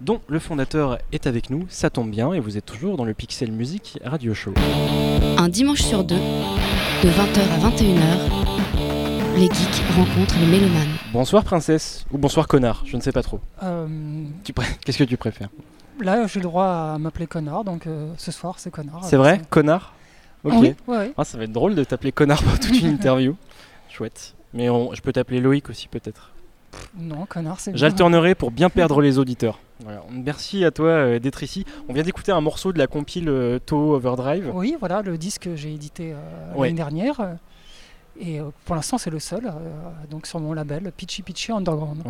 [0.00, 1.66] dont le fondateur est avec nous.
[1.68, 4.54] Ça tombe bien et vous êtes toujours dans le Pixel Music Radio Show.
[5.36, 10.96] Un dimanche sur deux, de 20h à 21h, les geeks rencontrent les mélomanes.
[11.12, 13.38] Bonsoir princesse ou bonsoir connard, je ne sais pas trop.
[13.62, 13.86] Euh,
[14.84, 15.48] Qu'est-ce que tu préfères?
[16.04, 19.04] Là, j'ai le droit à m'appeler connard, donc euh, ce soir, c'est connard.
[19.04, 19.40] C'est vrai?
[19.50, 19.94] Connard
[20.44, 20.52] Ok.
[20.54, 21.12] Ah oui, ouais, ouais.
[21.16, 23.34] Ah, ça va être drôle de t'appeler connard pour toute une interview.
[23.90, 24.34] Chouette.
[24.54, 26.30] Mais on- je peux t'appeler Loïc aussi peut-être.
[26.96, 27.78] Non, connard, c'est bien.
[27.78, 29.58] J'alternerai pour bien perdre les auditeurs.
[29.80, 30.02] Voilà.
[30.10, 31.64] Merci à toi euh, d'être ici.
[31.88, 34.50] On vient d'écouter un morceau de la compile euh, To Overdrive.
[34.54, 36.68] Oui, voilà, le disque que j'ai édité euh, Ouais.
[36.68, 37.20] l'année dernière.
[37.20, 37.34] euh,
[38.20, 39.50] Et euh, pour l'instant, c'est le seul, euh,
[40.10, 42.02] donc sur mon label, Pitchy Pitchy Underground.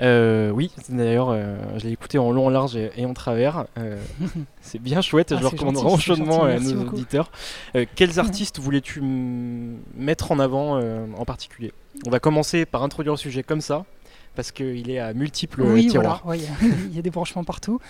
[0.00, 3.66] Euh, oui, d'ailleurs, euh, je l'ai écouté en long, en large et, et en travers.
[3.78, 4.00] Euh,
[4.60, 6.96] c'est bien chouette, Ah, je le recommande gentil, chaudement gentil, à nos beaucoup.
[6.96, 7.30] auditeurs.
[7.94, 11.72] Quels artistes voulais-tu mettre en avant en particulier?
[12.06, 13.84] On va commencer par introduire le sujet comme ça,
[14.34, 16.22] parce qu'il est à multiples Oui, tiroirs.
[16.24, 16.48] voilà, ouais,
[16.88, 17.80] il y a des branchements partout.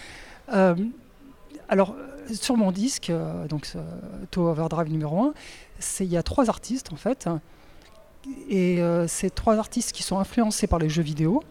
[1.68, 1.94] Alors,
[2.32, 3.10] sur mon disque,
[3.48, 3.66] donc
[4.30, 5.34] To Overdrive numéro 1,
[6.00, 7.28] il y a trois artistes en fait.
[8.48, 11.42] Et ces trois artistes qui sont influencés par les jeux vidéo.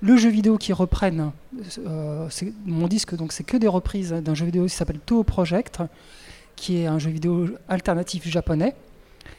[0.00, 1.32] Le jeu vidéo qui reprennent,
[1.78, 2.28] euh,
[2.64, 5.80] mon disque, donc c'est que des reprises d'un jeu vidéo qui s'appelle Toho Project,
[6.54, 8.76] qui est un jeu vidéo alternatif japonais,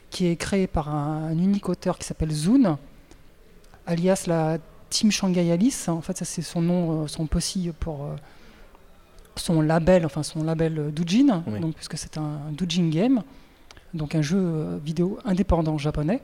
[0.10, 2.78] qui est créé par un, un unique auteur qui s'appelle Zune,
[3.86, 4.58] alias la
[4.90, 5.88] Team Shanghai Alice.
[5.88, 8.16] En fait, ça c'est son nom, euh, son possi pour euh,
[9.38, 11.60] son label, enfin son label Doujin, Oui.
[11.62, 13.24] donc puisque c'est un, Doujin game,
[13.94, 16.22] donc un jeu vidéo indépendant japonais.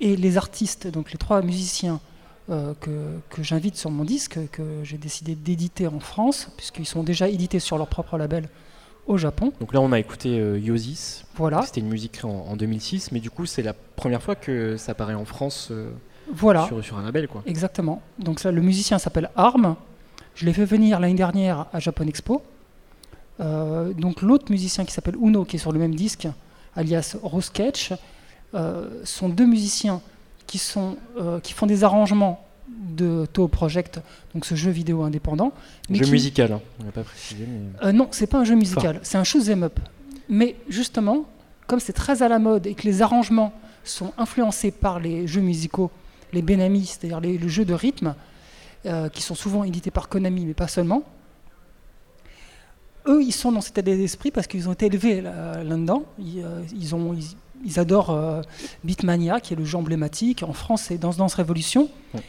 [0.00, 2.00] Et les artistes, donc les trois musiciens
[2.50, 2.90] euh, que,
[3.30, 7.58] que j'invite sur mon disque, que j'ai décidé d'éditer en France, puisqu'ils sont déjà édités
[7.58, 8.48] sur leur propre label
[9.06, 9.52] au Japon.
[9.60, 11.24] Donc là, on a écouté euh, Yosis.
[11.36, 14.34] Voilà, C'était une musique créée en, en 2006, mais du coup, c'est la première fois
[14.34, 15.90] que ça apparaît en France euh,
[16.32, 16.66] voilà.
[16.66, 17.28] sur, sur un label.
[17.28, 17.42] Quoi.
[17.46, 18.02] Exactement.
[18.18, 19.76] Donc ça, le musicien s'appelle Arm.
[20.34, 22.42] Je l'ai fait venir l'année dernière à Japan Expo.
[23.40, 26.28] Euh, donc l'autre musicien qui s'appelle Uno, qui est sur le même disque,
[26.76, 27.92] alias Rosketch,
[29.02, 30.00] sont deux musiciens
[30.54, 34.00] qui, sont, euh, qui font des arrangements de Toho Project,
[34.34, 35.52] donc ce jeu vidéo indépendant.
[35.90, 36.60] mais Jeu qui- musical, hein.
[36.80, 37.44] on n'a pas précisé.
[37.48, 37.88] Mais...
[37.88, 39.80] euh, non, c'est pas un jeu musical, c'est un shoot 'em up.
[40.28, 41.24] Mais justement,
[41.66, 45.40] comme c'est très à la mode et que les arrangements sont influencés par les jeux
[45.40, 45.90] musicaux,
[46.32, 48.14] les Benami, c'est-à-dire les, les jeux de rythme,
[48.86, 51.02] euh, qui sont souvent édités par Konami, mais pas seulement,
[53.08, 56.04] eux, ils sont dans cet état d'esprit parce qu'ils ont été élevés là- là-dedans.
[56.20, 57.24] Ils, euh, ils ont, ils,
[57.64, 58.40] ils adorent euh,
[58.84, 60.42] Beatmania, qui est le jeu emblématique.
[60.42, 61.88] En France, c'est Dance Dance Révolution.
[62.14, 62.20] Ouais.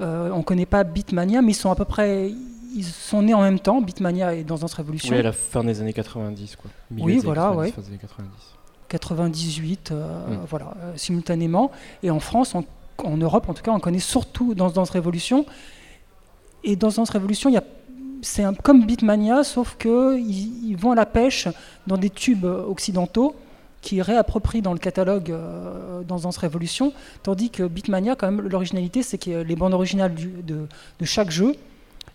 [0.00, 2.30] Euh, on ne connaît pas Beatmania, mais ils sont à peu près.
[2.74, 5.12] Ils sont nés en même temps, Beatmania et Dance Dance Révolution.
[5.14, 6.56] Oui, à la fin des années 90.
[6.56, 6.70] Quoi.
[6.90, 7.70] Milieu Oui, voilà, 90, ouais.
[7.72, 8.30] fin des années 90.
[8.88, 11.70] 98, euh, voilà, euh, simultanément.
[12.02, 12.64] Et en France, on-
[13.04, 15.44] en Europe en tout cas, on connaît surtout Danse Danse Révolution.
[16.64, 17.64] Et dans Danse Révolution, il y a,
[18.22, 21.48] c'est comme Beatmania, sauf que ils, ils vont à la pêche
[21.86, 23.34] dans des tubes occidentaux
[23.86, 29.04] qui réapproprient dans le catalogue euh, Danse Danse Révolution, tandis que Beatmania, quand même, l'originalité,
[29.04, 30.66] c'est que les bandes originales de,
[31.04, 31.54] chaque jeu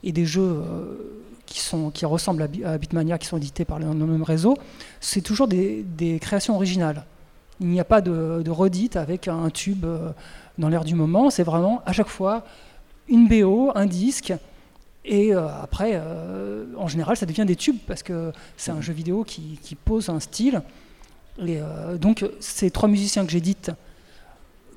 [0.03, 3.79] et des jeux euh, qui, sont, qui ressemblent à, à Beatmania, qui sont édités par
[3.79, 4.57] le, même réseau,
[4.99, 5.85] c'est toujours des,
[6.19, 7.05] créations originales.
[7.61, 10.09] Il n'y a pas de, de redite avec un tube euh,
[10.57, 11.29] dans l'air du moment.
[11.29, 12.43] C'est vraiment à chaque fois
[13.07, 14.33] une BO, un disque.
[15.05, 15.99] Et après,
[16.77, 20.19] en général, ça devient des tubes parce que c'est un jeu vidéo qui pose un
[20.19, 20.61] style.
[21.39, 23.71] Et euh, donc, ces trois musiciens que j'édite,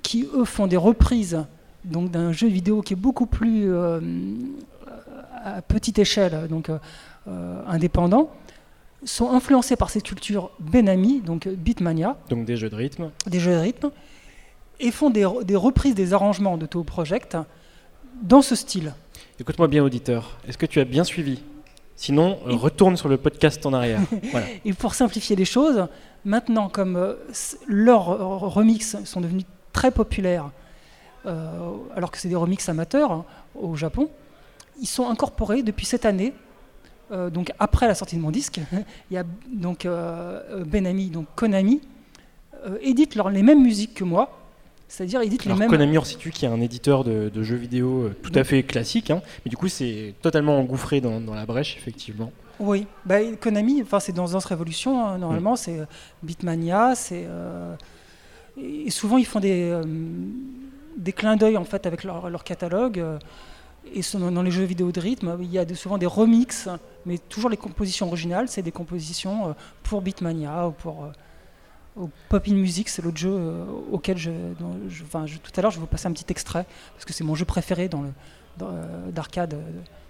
[0.03, 1.45] qui eux font des reprises
[1.85, 4.01] donc d'un jeu vidéo qui est beaucoup plus euh,
[5.45, 8.31] à petite échelle, donc euh, indépendant,
[9.05, 13.11] sont influencés par cette culture Benami, donc Beatmania, Donc des jeux de rythme.
[13.27, 13.91] des jeux de rythme,
[14.81, 17.37] et font des reprises des arrangements de Toho Project
[18.23, 18.95] dans ce style.
[19.39, 20.39] Écoute-moi bien, auditeur.
[20.49, 21.41] Est-ce que tu as bien suivi
[21.97, 24.01] Sinon, euh, Et- retourne sur le podcast en arrière.
[24.31, 24.47] voilà.
[24.65, 25.87] Et pour simplifier les choses,
[26.25, 27.15] maintenant, comme euh,
[27.67, 30.51] leurs euh, remixes sont devenus très populaires,
[31.27, 31.51] euh,
[31.97, 34.11] alors que c'est des remixes amateurs hein, au Japon,
[34.81, 36.33] ils sont incorporés depuis cette année.
[37.11, 38.61] donc après la sortie de mon disque,
[39.11, 39.87] il y a donc
[40.67, 41.81] Benami, donc Konami,
[42.81, 44.37] édite leur- les mêmes musiques que moi,
[44.89, 45.71] c'est-à-dire édite les Alors mêmes.
[45.71, 48.63] Konami, on situe qui est un éditeur de, de jeux vidéo euh, tout à fait
[48.63, 52.31] classique, hein, mais du coup c'est totalement engouffré dans, dans la brèche, effectivement.
[52.61, 55.87] Oui, bah, Konami, enfin c'est dans Dance Révolution, hein, normalement c'est euh,
[56.23, 57.75] Beatmania, c'est euh,
[58.57, 59.83] et souvent ils font des, euh,
[60.97, 63.01] des clins d'œil en fait avec leur, leur catalogue.
[63.01, 63.19] euh,
[63.93, 66.69] Et dans les jeux vidéo de rythme, il y a souvent des remixes,
[67.05, 71.13] mais toujours les compositions originales, c'est des compositions pour Beatmania ou pour
[72.29, 73.33] Pop in Music, c'est l'autre jeu
[73.93, 74.31] auquel je,
[75.05, 77.35] enfin, tout à l'heure je vais vous passer un petit extrait parce que c'est mon
[77.35, 78.11] jeu préféré dans le
[79.13, 79.57] d'arcade.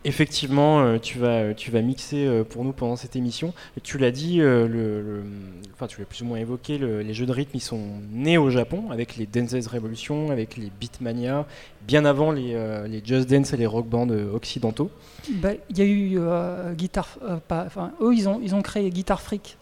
[0.07, 3.55] Effectivement, euh, tu, vas, tu vas mixer euh, pour nous pendant cette émission.
[3.83, 5.25] tu l'as dit, euh, le,
[5.73, 7.81] enfin, tu l'as plus ou moins évoqué, les jeux de rythme ils sont
[8.13, 11.47] nés au Japon avec les Dance Revolution, avec les Beatmania,
[11.87, 12.55] bien avant les,
[12.87, 14.91] les Just Dance et les rock bands occidentaux.
[15.31, 16.19] Bah, il y a eu
[16.75, 17.19] Guitar,
[17.51, 19.57] enfin, eux ils ont, ils ont créé Guitar Freak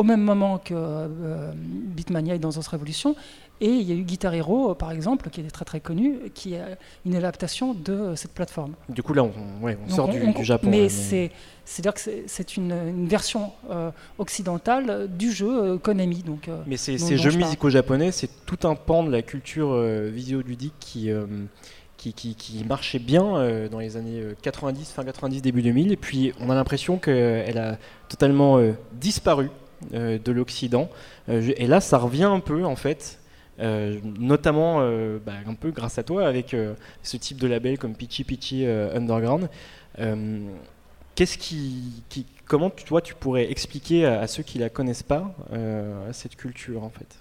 [0.00, 1.08] au même moment que
[1.54, 3.14] Beatmania et Dance Revolution.
[3.62, 6.54] Et il y a eu Guitar Hero, par exemple, qui est très très connu, qui
[6.54, 6.62] est
[7.04, 8.72] une adaptation de cette plateforme.
[8.88, 10.68] Du coup, là, on, sort du, Japon.
[10.70, 11.30] Mais, c'est
[11.66, 16.22] c'est-à-dire que c'est une, version euh, occidentale du jeu euh, Konami.
[16.22, 19.78] Donc, euh, mais ces, ces jeux musicaux japonais, c'est tout un pan de la culture
[20.10, 21.10] vidéoludique qui,
[21.98, 25.92] qui, qui, qui, marchait bien dans les années 90, fin 90, début 2000.
[25.92, 27.76] Et puis, on a l'impression qu'elle a
[28.08, 28.58] totalement
[28.94, 29.50] disparu
[29.92, 30.88] de l'Occident.
[31.28, 33.20] et là, ça revient un peu, en fait.
[33.60, 37.78] Euh, notamment euh, bah, un peu grâce à toi avec euh, ce type de label
[37.78, 39.48] comme Pitchy Pitchy Underground.
[41.14, 42.02] Qu'est-ce qui,
[42.46, 45.34] comment toi tu pourrais expliquer à, ceux qui la connaissent pas
[46.12, 47.18] cette culture en fait?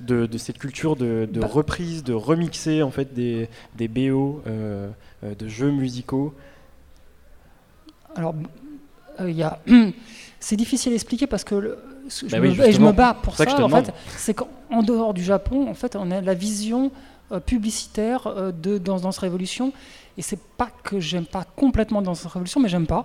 [0.00, 5.70] De, cette culture de, bah reprise, de remixer en fait des, des BO de jeux
[5.70, 6.34] musicaux?
[8.14, 8.34] Alors,
[9.24, 9.58] y a
[10.40, 13.44] c'est difficile à expliquer parce que je, bah me, et je me bats pour ça.
[13.62, 16.90] en fait, c'est qu'en dehors du Japon, en fait, on a la vision
[17.32, 19.72] euh, publicitaire euh, de Danse Danse Révolution.
[20.18, 23.04] Et c'est pas que j'aime pas complètement Danse Révolution, mais j'aime pas.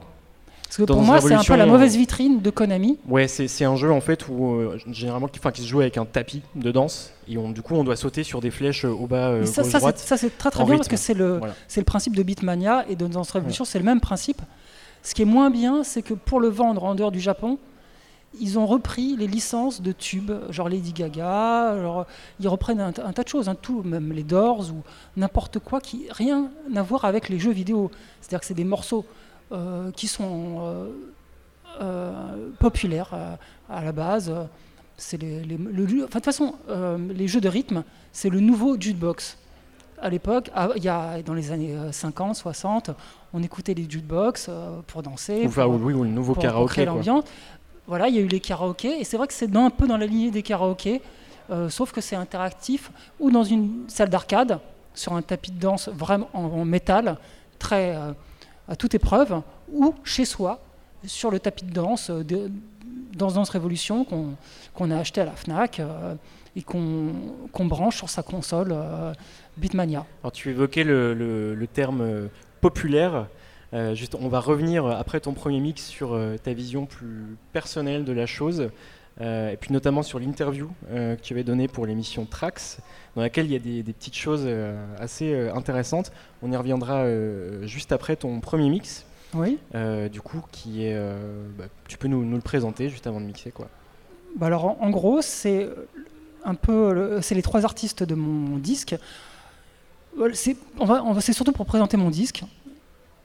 [0.63, 2.97] Parce que pour moi, c'est un peu la mauvaise vitrine de Konami.
[3.07, 6.05] Ouais, c'est un jeu en fait où euh, généralement qui, qui se joue avec un
[6.05, 9.45] tapis de danse et on, du coup on doit sauter sur des flèches au bas.
[9.45, 12.85] ça, ça c'est très très bien parce que c'est le, c'est le principe de Beatmania
[12.87, 14.41] et de Danse Révolution, c'est le même principe.
[15.03, 17.57] Ce qui est moins bien, c'est que pour le vendre en dehors du Japon,
[18.39, 22.05] ils ont repris les licences de tubes, genre Lady Gaga,
[22.39, 24.83] ils reprennent un, tas de choses, hein, tout, même les Doors ou
[25.17, 27.91] n'importe quoi qui rien à voir avec les jeux vidéo.
[28.21, 29.05] C'est-à-dire que c'est des morceaux
[29.51, 30.89] euh, qui sont euh,
[31.81, 33.13] euh, populaires
[33.69, 34.33] à la base.
[34.97, 36.55] C'est de toute façon,
[37.09, 37.83] les jeux de rythme,
[38.13, 39.37] c'est le nouveau jukebox.
[40.01, 42.91] À l'époque, il y a, dans les années 50, 60,
[43.33, 44.49] on écoutait les jukebox
[44.87, 45.45] pour danser.
[45.45, 46.73] Ou, oui, ou le nouveau karaoké.
[46.73, 47.23] Créer l'ambiance.
[47.87, 49.97] Voilà, il y a eu les karaokés, et c'est vrai que c'est un peu dans
[49.97, 51.01] la lignée des karaokés,
[51.49, 54.59] euh, sauf que c'est interactif, ou dans une salle d'arcade,
[54.93, 57.17] sur un tapis de danse vraiment en, métal,
[57.59, 58.13] très euh,
[58.67, 59.41] à toute épreuve,
[59.73, 60.59] ou chez soi,
[61.05, 62.51] sur le tapis de danse, euh, de,
[63.13, 65.81] Danse Danse Révolution, qu'on a acheté à la FNAC
[66.55, 68.75] et qu'on branche sur sa console
[69.57, 70.05] Bitmania.
[70.23, 72.29] Alors tu évoquais le terme
[72.61, 73.27] populaire.
[73.73, 77.37] Euh, juste, on va revenir euh, après ton premier mix sur euh, ta vision plus
[77.53, 78.69] personnelle de la chose,
[79.19, 82.79] et puis notamment sur l'interview que tu avais donnée pour l'émission Trax,
[83.15, 84.47] dans laquelle il y a des, petites choses
[84.97, 86.11] assez intéressantes.
[86.41, 87.05] On y reviendra
[87.67, 89.05] juste après ton premier mix.
[89.35, 89.59] Oui.
[90.11, 90.97] du coup, qui est,
[91.55, 93.67] bah, tu peux nous, le présenter juste avant de mixer, quoi.
[94.37, 95.69] Bah alors, en, gros, c'est
[97.21, 98.95] c'est les trois artistes de mon disque.
[100.33, 100.57] C'est,
[101.21, 102.43] c'est surtout pour présenter mon disque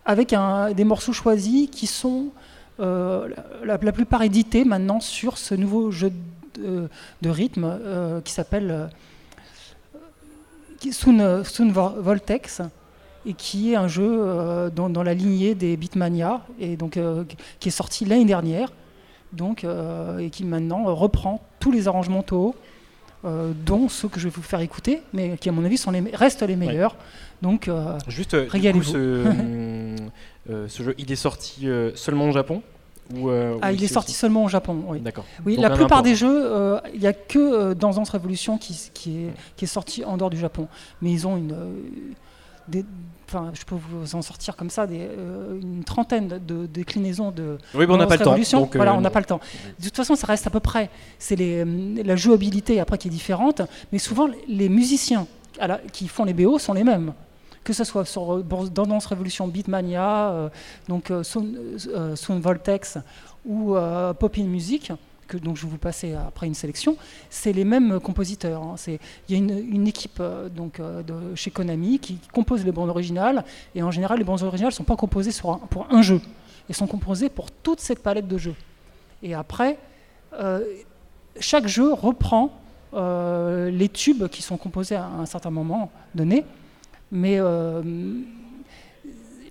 [0.06, 0.34] avec
[0.74, 2.30] des morceaux choisis qui sont
[2.78, 3.28] euh,
[3.64, 6.12] la, plupart édités maintenant sur ce nouveau jeu
[6.58, 8.86] de, rythme euh, qui s'appelle euh,
[10.92, 12.60] Soon, Voltex
[13.24, 16.76] et qui est un jeu dans, la lignée des Beatmania et
[17.58, 18.70] qui est sorti l'année dernière
[19.40, 22.22] et qui maintenant reprend tous les arrangements
[23.26, 25.90] taux dont ceux que je vais vous faire écouter, mais qui à mon avis sont
[25.90, 26.96] les, restent les meilleurs.
[27.42, 28.94] Donc, euh, Juste, euh, régalez-vous.
[30.48, 32.62] Euh, ce, jeu, il est sorti seulement au Japon
[33.12, 35.00] ou, ah, il est sorti seulement au Japon, oui.
[35.00, 35.24] D'accord.
[35.44, 39.32] Oui, la plupart des jeux, il n'y a que dans Dance Revolution qui, qui, est,
[39.56, 40.68] qui est sorti en dehors du Japon.
[41.02, 41.56] Mais ils ont une.
[42.68, 42.84] Des,
[43.28, 45.08] enfin, je peux vous en sortir comme ça des,
[45.62, 47.58] une trentaine de, déclinaisons de.
[47.74, 48.36] Oui, mais on n'a pas le temps.
[48.58, 49.40] Donc, voilà, on n'a pas le temps.
[49.78, 50.90] De toute façon, ça reste à peu près.
[51.18, 55.26] C'est la jouabilité après qui est différente, mais souvent les musiciens
[55.92, 57.12] qui font les BO sont les mêmes
[57.66, 60.48] que ce soit sur, dans Danse Révolution Beatmania, euh,
[60.88, 61.22] donc euh,
[61.88, 62.98] euh, Sound, Voltex
[63.44, 63.74] ou
[64.18, 64.92] Pop in Music,
[65.26, 66.96] que donc je vais vous passer après une sélection,
[67.30, 68.62] c'est les mêmes compositeurs.
[68.62, 68.74] Hein.
[68.86, 70.22] Il y a une, équipe
[70.54, 74.72] donc, de, chez Konami qui compose les bandes originales, et en général, les bandes originales
[74.72, 75.32] ne sont pas composées
[75.70, 76.20] pour un jeu,
[76.68, 78.54] elles sont composées pour toute cette palette de jeux.
[79.22, 79.78] Et après,
[81.40, 82.52] chaque jeu reprend
[82.92, 86.44] les tubes qui sont composés à un certain moment donné,
[87.10, 87.82] mais euh,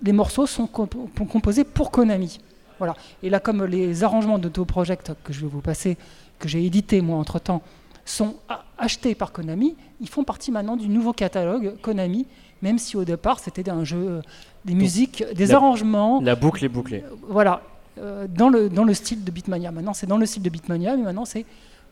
[0.02, 2.38] les morceaux sont composés pour Konami.
[2.78, 2.94] Voilà.
[3.22, 5.96] Et là, comme les arrangements de Project que je vais vous passer,
[6.38, 7.62] que j'ai édité moi entre temps,
[8.04, 8.36] sont
[8.78, 12.26] achetés par Konami, ils font partie maintenant du nouveau catalogue Konami,
[12.62, 14.22] même si au départ c'était un jeu,
[14.64, 16.20] des musiques, des arrangements.
[16.22, 17.04] La boucle est bouclée.
[17.28, 17.62] voilà,
[17.98, 19.72] euh, dans, le, dans le style de Beatmania.
[19.72, 21.44] Maintenant c'est dans le style de Beatmania, mais maintenant c'est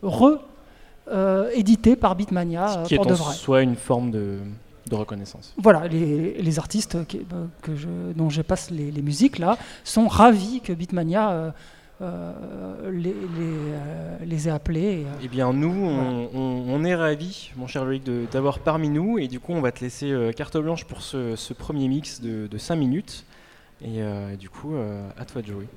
[0.03, 3.33] re-édité euh, par Beatmania qui pour est de vrai.
[3.33, 4.39] soit une forme de,
[4.89, 5.53] de reconnaissance.
[5.57, 7.03] Voilà, les, les artistes euh,
[7.61, 11.53] que je, dont je passe les, les, musiques là sont ravis que Beatmania
[12.01, 15.05] euh, les, les, euh, les, ait appelés.
[15.23, 19.17] Eh bien, nous, on, est ravis, mon cher Loïc, d'avoir parmi nous.
[19.17, 22.57] Et du coup, on va te laisser carte blanche pour ce, premier mix de, de
[22.57, 23.25] 5 minutes.
[23.81, 24.75] Et, et du coup,
[25.17, 25.67] à toi de jouer.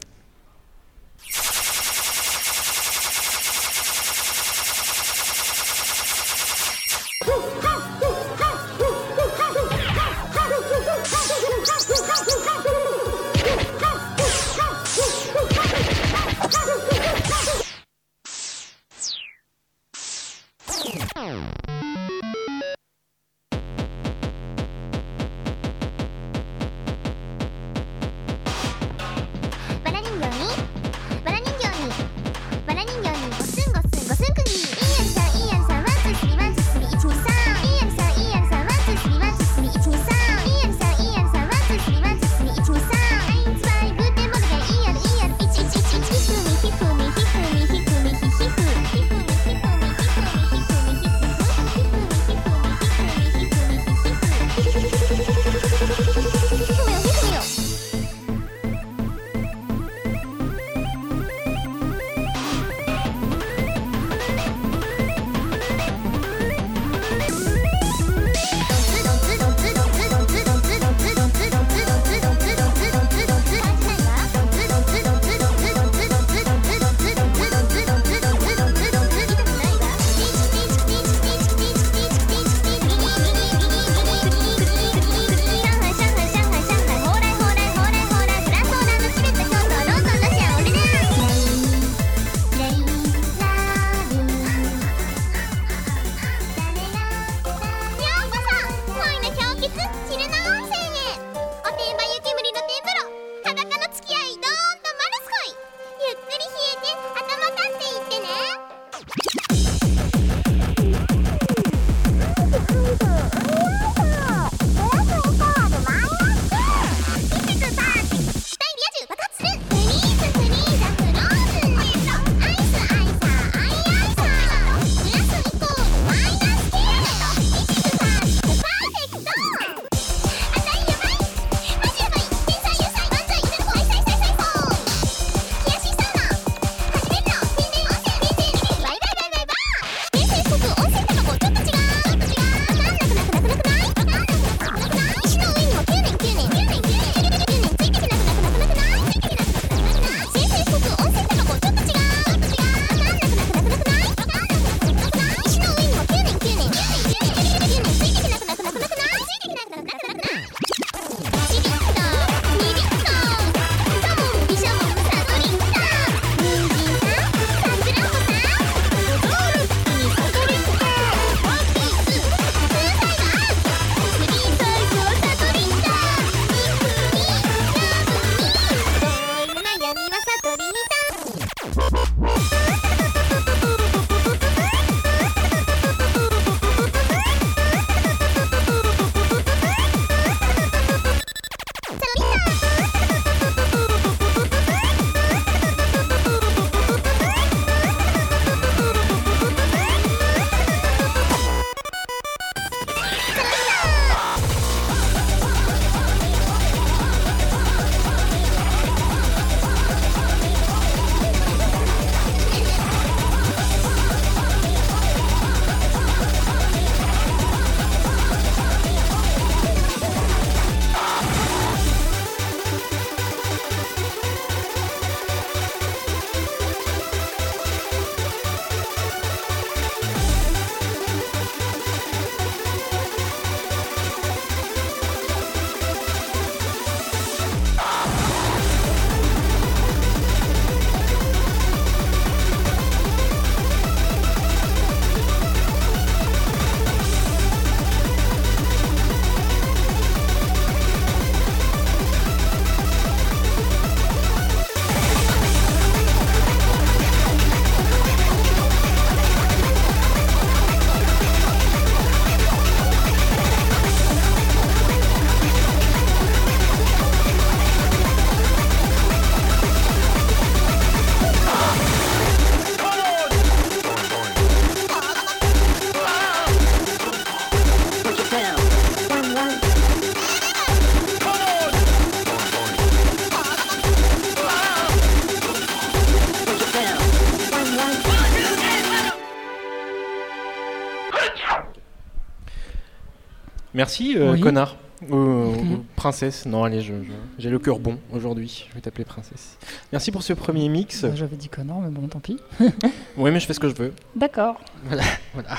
[293.78, 294.40] Merci, euh, Oui.
[294.40, 294.76] connard.
[295.08, 295.84] Ou Mhm.
[295.94, 296.44] princesse.
[296.46, 298.66] Non, allez, je- je- j'ai le cœur bon aujourd'hui.
[298.68, 299.56] Je vais t'appeler princesse.
[299.92, 301.02] Merci pour ce premier mix.
[301.02, 302.38] Bah, J'avais dit connard, mais bon, tant pis.
[303.16, 303.92] Oui, mais je fais ce que je veux.
[304.16, 304.60] D'accord.
[305.34, 305.54] Voilà.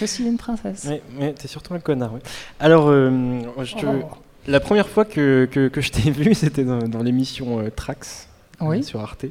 [0.00, 0.86] Je suis une princesse.
[0.88, 2.14] Mais, mais t'es surtout un connard.
[2.14, 2.20] ouais.
[2.58, 4.08] Alors, euh, je te- Oh.
[4.46, 8.26] la première fois que, que, que je t'ai vu, c'était dans, dans l'émission euh, Trax
[8.62, 8.82] euh, Oui.
[8.82, 9.26] sur Arte,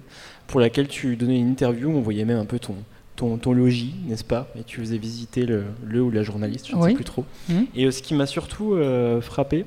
[0.46, 1.90] pour laquelle tu donnais une interview.
[1.90, 2.76] On voyait même un peu ton,
[3.16, 6.76] ton, ton logis, n'est-ce pas Et tu faisais visiter le, le ou la journaliste, je
[6.76, 6.90] ne Oui.
[6.90, 7.24] sais plus trop.
[7.50, 7.66] Mhm.
[7.76, 9.66] Et euh, ce qui m'a surtout euh, frappé,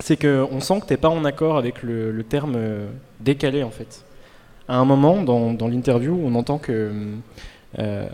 [0.00, 2.86] c'est qu'on sent que t'es pas en accord avec le, le terme euh,
[3.20, 4.04] décalé en fait.
[4.68, 6.90] À un moment dans, dans l'interview, on entend que,
[7.78, 8.06] euh,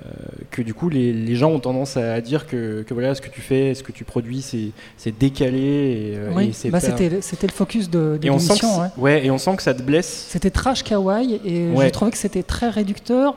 [0.51, 3.31] que du coup les, les gens ont tendance à dire que, que voilà ce que
[3.31, 4.43] tu fais, ce que tu produis,
[4.97, 7.09] c'est décalé et, euh, Oui, bah, c'était
[7.47, 8.55] le focus de, de l'émission.
[8.57, 8.89] c'est- ouais.
[8.99, 10.27] ouais, et on sent que ça te blesse.
[10.29, 11.85] C'était trash kawaii et Ouais.
[11.87, 13.37] j'ai trouvé que c'était très réducteur.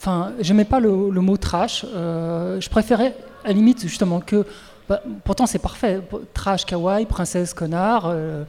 [0.00, 1.84] Enfin, j'aimais pas le, mot trash.
[1.84, 4.46] euh, je préférais, à la limite, justement, que.
[4.88, 6.00] bah, pourtant, c'est parfait.
[6.32, 8.04] Trash, kawaii, princesse, connard.
[8.06, 8.44] euh,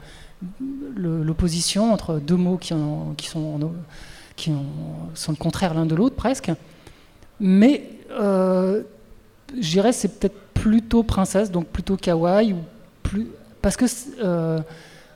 [0.95, 3.59] L'opposition entre deux mots qui, sont, qui sont
[4.47, 6.51] le contraire l'un de l'autre, presque.
[7.41, 8.81] Mais euh,
[9.53, 12.59] je dirais c'est peut-être plutôt princesse, donc plutôt kawaii, ou
[13.03, 13.27] plus,
[13.61, 13.85] parce que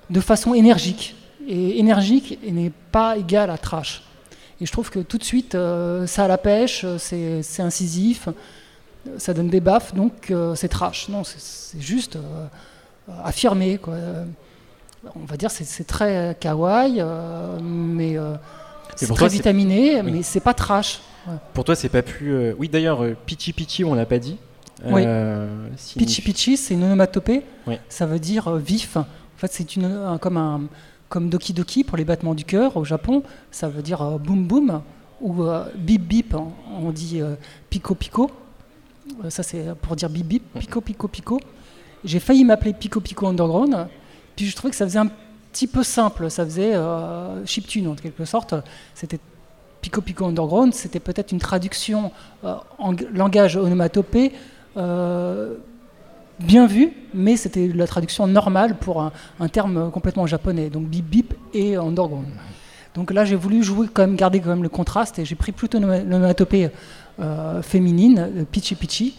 [0.09, 1.15] de façon énergique.
[1.47, 4.04] Et énergique n'est pas égal à trash.
[4.61, 8.29] Et je trouve que tout de suite, euh, ça a la pêche, euh, c'est incisif,
[9.17, 11.09] ça donne des baffes, donc euh, c'est trash.
[11.09, 12.17] Non, c'est- juste
[13.23, 13.77] affirmé.
[13.77, 13.95] Quoi.
[15.15, 17.03] On va dire c'est c'est très kawaii,
[17.61, 18.15] mais
[18.95, 20.11] c'est très toi, vitaminé, Oui.
[20.11, 21.01] mais c'est pas trash.
[21.53, 22.53] Pour toi, c'est pas plus.
[22.53, 24.37] Oui, d'ailleurs, Pichi Pichi, on l'a pas dit.
[24.85, 25.03] Oui.
[25.05, 27.43] Euh, Pichi Pichi, c'est une onomatopée.
[27.67, 27.75] Oui.
[27.89, 28.95] Ça veut dire vif.
[28.97, 29.05] En
[29.37, 30.61] fait, c'est une comme un
[31.15, 33.23] comme Doki Doki pour les battements du cœur au Japon.
[33.49, 34.81] Ça veut dire euh, boum boum
[35.21, 36.35] ou euh, bip bip.
[36.77, 37.35] On, dit euh,
[37.69, 38.29] pico pico.
[39.29, 40.43] Ça c'est pour dire bip bip.
[40.59, 41.39] Pico pico pico.
[42.03, 43.87] J'ai failli m'appeler Pico Pico Underground.
[44.35, 45.09] Puis je trouvais que ça faisait un
[45.53, 46.29] petit peu simple.
[46.29, 46.73] Ça faisait
[47.45, 48.53] chiptune en quelque sorte.
[48.93, 49.19] C'était
[49.79, 50.73] Pico Pico Underground.
[50.73, 52.11] C'était peut-être une traduction
[52.43, 54.33] en langage onomatopée
[56.39, 61.05] bien vu, mais c'était la traduction normale pour un, un terme complètement japonais, donc bip
[61.05, 62.27] bip et underground.
[62.93, 65.51] Donc là, j'ai voulu jouer quand même, garder quand même le contraste, et j'ai pris
[65.51, 66.69] plutôt une onomatopée
[67.19, 69.15] euh, féminine, euh, pitchy pitchy,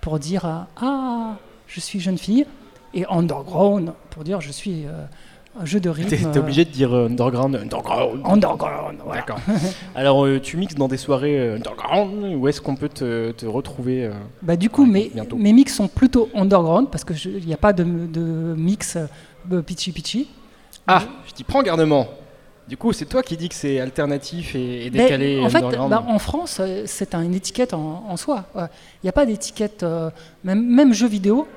[0.00, 2.46] pour dire euh, ah, je suis jeune fille,
[2.94, 5.04] et underground pour dire je suis euh,
[5.60, 6.08] un jeu de rythme.
[6.10, 7.56] T'es t'es obligé de dire euh, underground.
[7.56, 8.20] Underground.
[8.24, 8.98] euh, underground.
[9.04, 9.20] voilà.
[9.20, 9.38] D'accord.
[9.94, 12.34] Alors, euh, tu mixes dans des soirées euh, underground.
[12.36, 15.36] Où est-ce qu'on peut te, te retrouver euh, Bah, du coup, Ouais, mes, bientôt.
[15.36, 18.96] mes mix sont plutôt underground parce qu'il n'y a pas de, de mix
[19.50, 20.28] euh, pitchy pitchy.
[20.86, 22.06] Ah, je t'y prends garnement.
[22.68, 25.40] Du coup, c'est toi qui dis que c'est alternatif et, et Mais décalé.
[25.42, 28.44] en fait, bah, en France, euh, c'est un- une étiquette en, en soi.
[28.54, 28.64] Ouais.
[29.02, 30.10] Il n'y a pas d'étiquette, euh,
[30.44, 31.48] même, même jeux vidéo,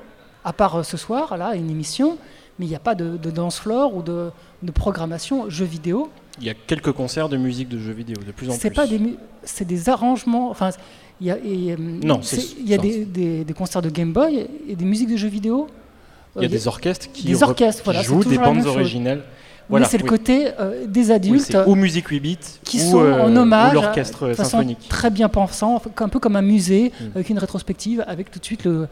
[0.44, 2.16] à part euh, ce soir, là, une émission,
[2.62, 4.30] mais il n'y a pas de, de dance floor ou de,
[4.62, 6.08] de programmation jeux vidéo.
[6.40, 8.70] Il y a quelques concerts de musique de jeux vidéo, de plus en plus.
[8.70, 9.00] Pas des,
[9.42, 10.48] c'est des arrangements.
[10.48, 10.70] Enfin,
[11.20, 12.20] il y a, et, euh, Non,
[12.60, 15.26] il y a des, des- des concerts de Game Boy et des musiques de jeux
[15.28, 15.66] vidéo.
[16.36, 19.22] Il y a Euh, des orchestres qui, des orchestres, voilà, jouent des bandes originales.
[19.68, 23.22] Voilà, c'est le côté euh, des adultes ou musique 8 bits, qui ou, sont euh,
[23.22, 24.86] en hommage, l'orchestre symphonique.
[24.88, 27.04] très bien pensant, un peu comme un musée Mm.
[27.16, 28.86] avec une rétrospective, avec tout de suite le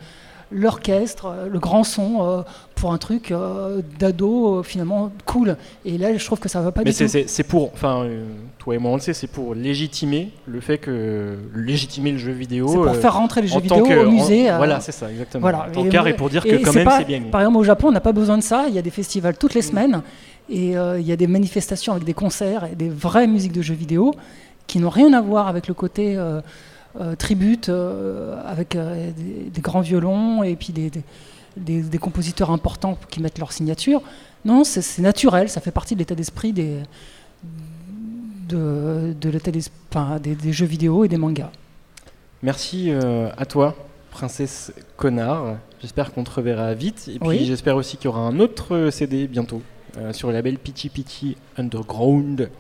[0.53, 2.43] l'orchestre, euh, le grand son euh,
[2.75, 5.57] pour un truc euh, d'ado finalement cool.
[5.85, 7.11] Et là, je trouve que ça va pas Mais du c'est- tout.
[7.11, 8.07] c'est c'est pour, enfin,
[8.59, 12.33] toi et moi on le sait, c'est pour légitimer le fait que légitimer le jeu
[12.33, 12.69] vidéo.
[12.69, 14.51] C'est pour faire rentrer les jeux vidéo que- au musée.
[14.51, 15.41] en- Voilà, c'est ça, exactement.
[15.43, 15.67] voilà.
[15.69, 17.23] En tant Et qu'art moi- et pour dire et que quand même c'est bien.
[17.31, 18.65] Par exemple, au Japon, on n'a pas besoin de ça.
[18.69, 20.03] Il y a des festivals toutes les semaines
[20.49, 23.63] et euh, il y a des manifestations avec des concerts et des vraies musiques de
[23.63, 24.15] jeux vidéo
[24.67, 26.41] qui n'ont rien à voir avec le côté euh,
[26.99, 30.91] euh, tribute, euh, avec euh, des, des grands violons et puis des,
[31.57, 34.03] des- compositeurs importants qui mettent leur signature.
[34.45, 36.79] Non, c'est naturel, ça fait partie de l'état d'esprit des,
[38.49, 41.51] de, de l'état d'es- enfin, des, des jeux vidéo et des mangas.
[42.43, 43.77] Merci euh, à toi,
[44.11, 45.57] princesse connard.
[45.81, 47.09] J'espère qu'on te reverra vite.
[47.09, 47.45] Et puis Oui.
[47.45, 49.63] j'espère aussi qu'il y aura un autre CD bientôt
[49.99, 52.51] euh, sur le label Pitchy Pitchy Underground.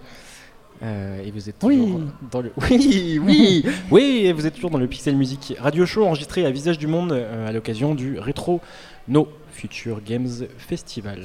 [0.83, 1.76] Euh, et vous êtes Oui.
[1.76, 2.01] toujours
[2.33, 6.05] dans le oui oui oui et vous êtes toujours dans le Pixel Music Radio Show
[6.07, 8.62] enregistré à Visage du Monde euh, à l'occasion du Retro
[9.07, 11.22] No Future Games Festival.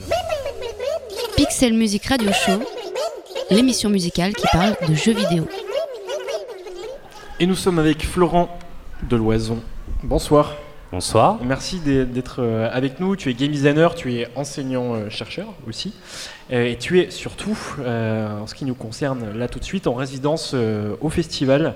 [1.38, 2.60] Pixel Music Radio Show,
[3.49, 5.47] l'émission musicale qui parle de jeux vidéo.
[7.39, 8.49] Et nous sommes avec Florent
[9.10, 9.60] Deloison.
[10.03, 10.56] Bonsoir.
[10.92, 11.40] Bonsoir.
[11.44, 13.16] Merci d'être euh, avec nous.
[13.16, 15.94] Tu es game designer, tu es enseignant-chercheur euh, aussi.
[16.52, 19.96] Euh, et tu es surtout, en ce qui nous concerne là tout de suite, en
[19.96, 21.76] résidence au festival,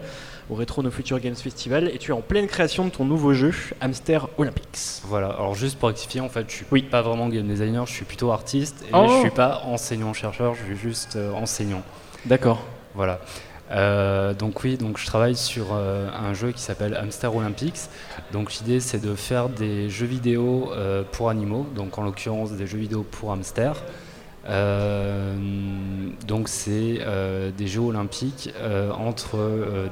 [0.49, 1.89] au Retro No Future Games Festival.
[1.93, 5.01] Et tu es en pleine création de ton nouveau jeu, Hamster Olympics.
[5.05, 6.84] Voilà, alors juste pour rectifier, en fait, je suis oui.
[6.84, 8.86] pas vraiment game designer, je suis plutôt artiste.
[8.88, 11.82] Et je je suis pas enseignant-chercheur, je suis juste enseignant.
[12.26, 12.64] D'accord.
[12.93, 13.20] Voilà.
[13.72, 17.82] Euh, donc oui, donc je travaille sur euh, un jeu qui s'appelle Hamster Olympics.
[18.34, 22.67] Donc l'idée c'est de faire des jeux vidéo euh, pour animaux, donc en l'occurrence des
[22.67, 23.84] jeux vidéo pour hamsters.
[26.28, 26.99] donc c'est
[27.57, 28.51] des jeux olympiques
[28.97, 29.38] entre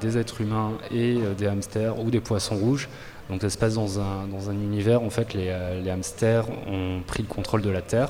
[0.02, 2.90] des êtres humains et des hamsters ou des poissons rouges.
[3.30, 5.54] Donc ça se passe dans un, dans un univers, en fait les,
[5.84, 8.10] les, hamsters ont pris le contrôle de la Terre.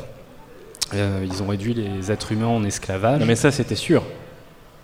[0.94, 3.20] ils ont réduit les êtres humains en esclavage.
[3.20, 4.04] Non mais ça c'était sûr.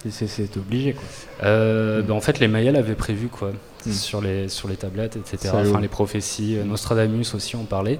[0.10, 1.04] C'est obligé quoi.
[1.44, 3.52] Euh, ben, en fait, les Mayas l'avaient prévu quoi,
[3.86, 3.92] hmm.
[3.92, 5.54] sur, les, sur les tablettes, etc.
[5.56, 8.00] Enfin, les prophéties, euh, Nostradamus aussi en parlait.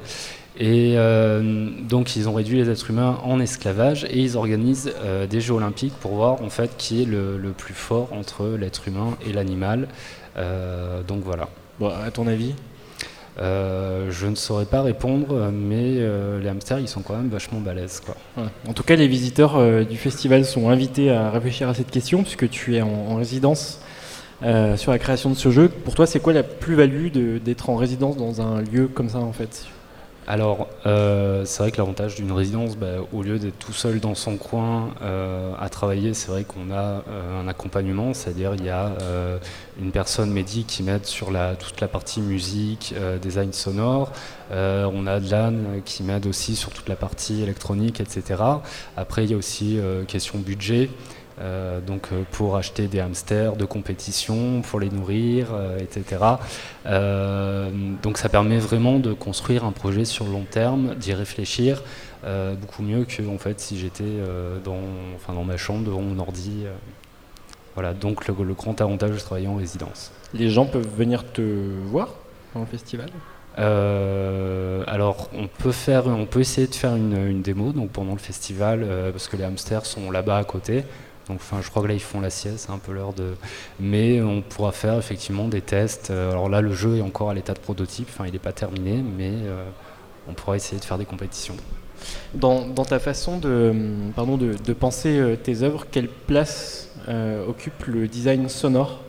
[0.58, 4.94] Et euh, donc, ils ont réduit les êtres humains en esclavage et ils organisent
[5.30, 8.88] des Jeux olympiques pour voir en fait qui est le, le plus fort entre l'être
[8.88, 9.88] humain et l'animal.
[11.08, 11.50] donc voilà.
[11.80, 12.54] Bon, à ton avis
[13.40, 17.60] euh, je ne saurais pas répondre, mais euh, les hamsters, ils sont quand même vachement
[17.60, 18.02] balèzes.
[18.06, 18.16] Quoi.
[18.68, 22.22] En tout cas, les visiteurs euh, du festival sont invités à réfléchir à cette question,
[22.22, 23.80] puisque tu es en, résidence
[24.76, 25.70] sur la création de ce jeu.
[25.70, 27.08] Pour toi, c'est quoi la plus-value
[27.40, 29.68] d'être en résidence dans un lieu comme ça, en fait?
[30.26, 34.16] Alors, euh, c'est vrai que l'avantage d'une résidence, bah, au lieu d'être tout seul dans
[34.16, 38.70] son coin euh, à travailler, c'est vrai qu'on a euh, un accompagnement, c'est-à-dire il y
[38.70, 38.92] a
[39.82, 44.12] une personne médique qui m'aide sur la, toute la partie musique, design sonore,
[44.52, 48.42] on a l'âne qui m'aide aussi sur toute la partie électronique, etc.
[48.96, 50.90] Après, il y a aussi question budget.
[51.42, 56.22] Euh, donc euh, pour acheter des hamsters de compétition, pour les nourrir, euh, etc.
[58.04, 61.82] donc ça permet vraiment de construire un projet sur le long terme, d'y réfléchir
[62.62, 64.18] beaucoup mieux que en fait si j'étais
[64.64, 64.80] dans,
[65.16, 66.66] enfin, dans ma chambre devant mon ordi.
[67.74, 70.12] voilà, donc le, grand avantage de travailler en résidence.
[70.34, 71.42] Les gens peuvent venir te
[71.86, 72.16] voir
[72.56, 73.10] en festival?
[73.58, 78.20] Alors, on peut faire, on peut essayer de faire une, une démo donc pendant le
[78.20, 80.86] festival parce que les hamsters sont là-bas à côté.
[81.30, 83.36] Donc, enfin, je crois que là, ils font la sieste, c'est un peu l'heure de.
[83.80, 86.10] Mais on pourra faire effectivement des tests.
[86.10, 88.52] Euh, alors là, le jeu est encore à l'état de prototype, enfin, il n'est pas
[88.52, 89.64] terminé, mais euh,
[90.28, 91.56] on pourra essayer de faire des compétitions.
[92.34, 93.74] Dans, ta façon de,
[94.14, 96.90] pardon, de, penser euh, tes œuvres, quelle place
[97.48, 99.02] occupe le design sonore?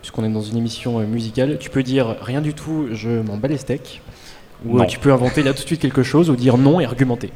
[0.00, 3.48] Puisqu'on est dans une émission musicale, tu peux dire rien du tout, je m'en bats
[3.48, 4.00] les steaks.
[4.66, 7.30] Ou tu peux inventer là tout de suite quelque chose ou dire non et argumenter.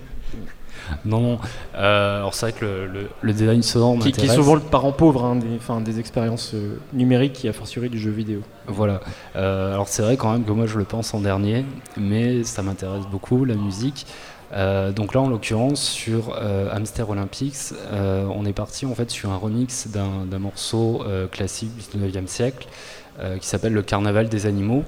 [1.04, 1.38] Non,
[1.74, 2.88] euh, alors c'est vrai que
[3.22, 6.78] le, design sonore qui, qui, est souvent le parent pauvre hein, des, des expériences euh,
[6.92, 8.40] numériques qui a fortiori du jeu vidéo.
[8.66, 9.00] Voilà.
[9.36, 11.64] Euh, alors c'est vrai quand même que moi je le pense en dernier,
[11.96, 14.06] mais ça m'intéresse beaucoup la musique.
[14.96, 16.38] donc là en l'occurrence sur
[16.72, 22.26] Hamster Olympics, on est parti en fait sur un remix d'un morceau classique du 19e
[22.26, 22.68] siècle
[23.40, 24.84] qui s'appelle Le Carnaval des animaux.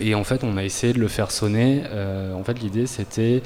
[0.00, 1.84] Et en fait, on a essayé de le faire sonner.
[2.34, 3.42] en fait, l'idée, c'était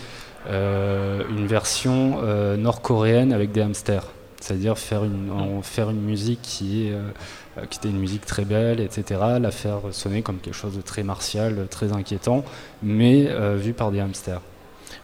[0.47, 4.07] une version euh, nord-coréenne avec des hamsters.
[4.41, 8.81] C'est-à-dire faire une, faire une musique qui, est, euh, qui était une musique très belle,
[8.81, 12.45] etc., la faire sonner comme quelque chose de très martial, très inquiétant,
[12.83, 14.41] mais vu par des hamsters.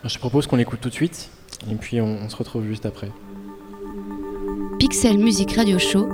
[0.04, 1.30] Je propose qu'on l'écoute tout de suite,
[1.68, 3.10] et puis on, on se retrouve juste après.
[4.78, 6.08] Pixel Music Radio Show,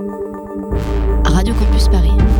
[1.24, 2.39] Radio Campus Paris.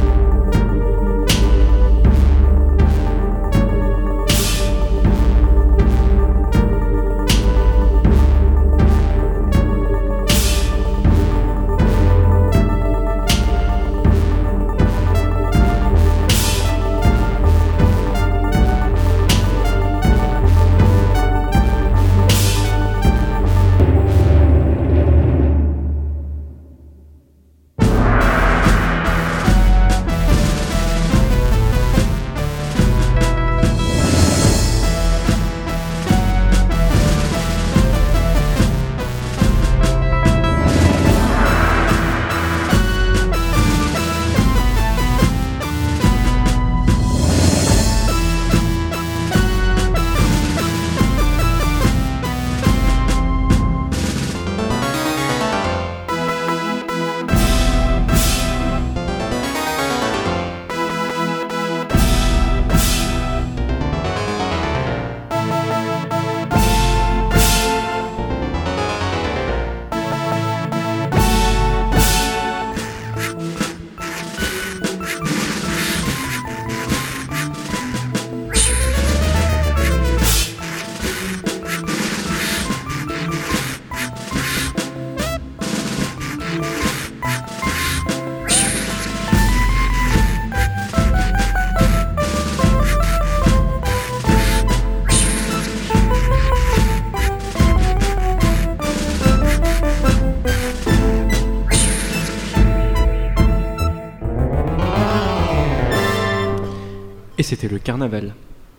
[107.51, 108.35] C'était le carnaval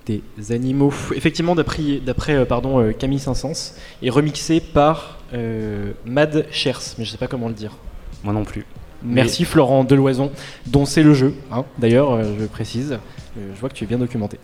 [0.06, 0.94] des animaux.
[1.14, 7.12] Effectivement, d'après, euh, pardon, euh, Camille Saint-Saëns, et remixé par euh, Mad Chers, mais je
[7.12, 7.78] sais pas comment le dire.
[8.24, 8.66] Moi non plus.
[9.04, 10.32] Merci Florent Deloison,
[10.68, 12.94] dont c'est le jeu, hein, d'ailleurs, euh, je précise.
[13.38, 14.40] Euh, je vois que tu es bien documenté.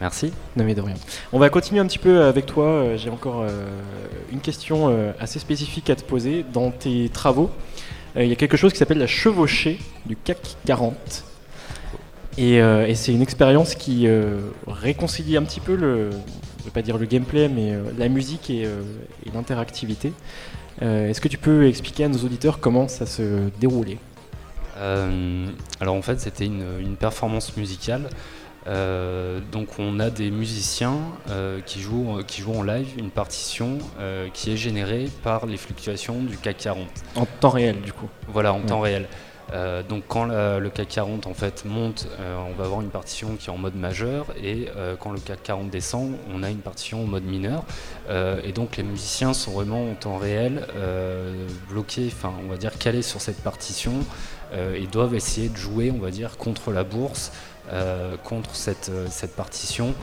[0.00, 0.32] Merci.
[0.56, 0.94] Non mais de rien.
[1.30, 2.96] On va continuer un petit peu avec toi.
[2.96, 3.44] J'ai encore
[4.32, 6.42] une question assez spécifique à te poser.
[6.54, 7.50] Dans tes travaux,
[8.16, 11.24] il y a quelque chose qui s'appelle la chevauchée du CAC 40.
[12.38, 16.10] Et, euh, et c'est une expérience qui euh, réconcilie un petit peu le,
[16.60, 20.12] je vais pas dire le gameplay, mais euh, la musique et, et l'interactivité.
[20.80, 23.98] Est-ce que tu peux expliquer à nos auditeurs comment ça se déroulait?
[24.78, 25.46] Euh,
[25.78, 28.08] alors en fait, c'était une, une performance musicale.
[28.66, 30.96] Euh, donc on a des musiciens
[31.28, 33.76] euh, qui, jouent, qui jouent en live une partition
[34.32, 36.86] qui est générée par les fluctuations du CAC 40.
[37.16, 38.08] En temps réel, du coup.
[38.32, 38.66] Voilà, en Ouais.
[38.66, 39.06] temps réel.
[39.52, 43.36] Euh, donc quand le CAC 40 en fait monte, euh, on va avoir une partition
[43.36, 46.58] qui est en mode majeur et euh, quand le CAC 40 descend, on a une
[46.58, 47.64] partition en mode mineur.
[48.44, 50.66] Et donc les musiciens sont vraiment en temps réel
[51.68, 53.92] bloqués, enfin on va dire calés sur cette partition
[54.52, 57.30] et doivent essayer de jouer, on va dire, contre la bourse,
[58.24, 59.94] contre cette, cette partition.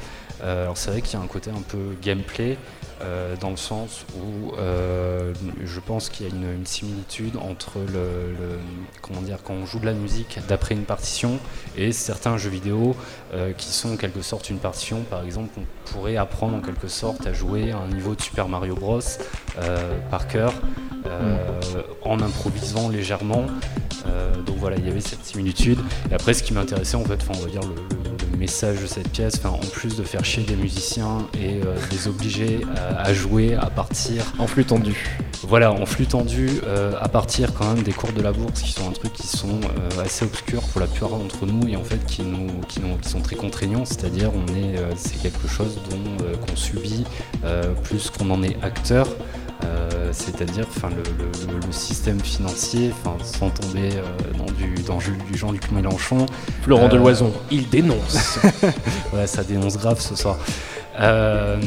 [0.41, 2.57] Alors c'est vrai qu'il y a un côté un peu gameplay
[3.01, 5.33] euh, dans le sens où euh,
[5.63, 8.59] je pense qu'il y a une, similitude entre le,
[9.01, 11.39] comment dire quand on joue de la musique d'après une partition
[11.77, 12.95] et certains jeux vidéo
[13.33, 15.01] euh, qui sont en quelque sorte une partition.
[15.09, 18.75] Par exemple, on pourrait apprendre en quelque sorte à jouer un niveau de Super Mario
[18.75, 18.99] Bros
[20.09, 20.53] par cœur
[21.07, 21.56] euh,
[22.03, 23.45] en improvisant légèrement.
[24.07, 25.79] Euh, donc voilà, il y avait cette similitude.
[26.11, 28.85] Et après, ce qui m'intéressait, en fait, on va dire le, le- le message de
[28.87, 33.01] cette pièce, en plus de faire chier des musiciens et euh, de les obliger à,
[33.01, 34.95] à jouer à partir, En flux tendu.
[35.43, 38.71] voilà, en flux tendu, euh, à partir quand même des cours de la bourse, qui
[38.73, 41.83] sont un truc qui sont euh, assez obscurs pour la plupart d'entre nous et en
[41.83, 43.85] fait qui nous, qui nous- qui sont très contraignants.
[43.85, 47.05] C'est-à-dire, on est, euh, c'est quelque chose dont euh, qu'on subit
[47.43, 49.07] euh, plus qu'on en est acteur.
[49.67, 54.75] Euh, c'est-à-dire enfin le, le- le- le système financier, enfin sans tomber euh, dans du
[54.87, 56.25] dans Jules- du Jean-Luc Mélenchon,
[56.61, 58.39] Florent Euh, Deloison, il dénonce.
[59.13, 60.37] ouais, ça dénonce grave ce soir.
[60.99, 61.57] Euh,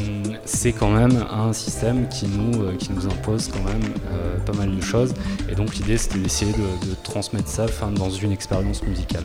[0.45, 4.53] c'est quand même un système qui nous, euh, qui nous impose quand même euh, pas
[4.53, 5.13] mal de choses.
[5.49, 9.23] Et donc l'idée c'était d'essayer de, de transmettre ça enfin, dans une expérience musicale.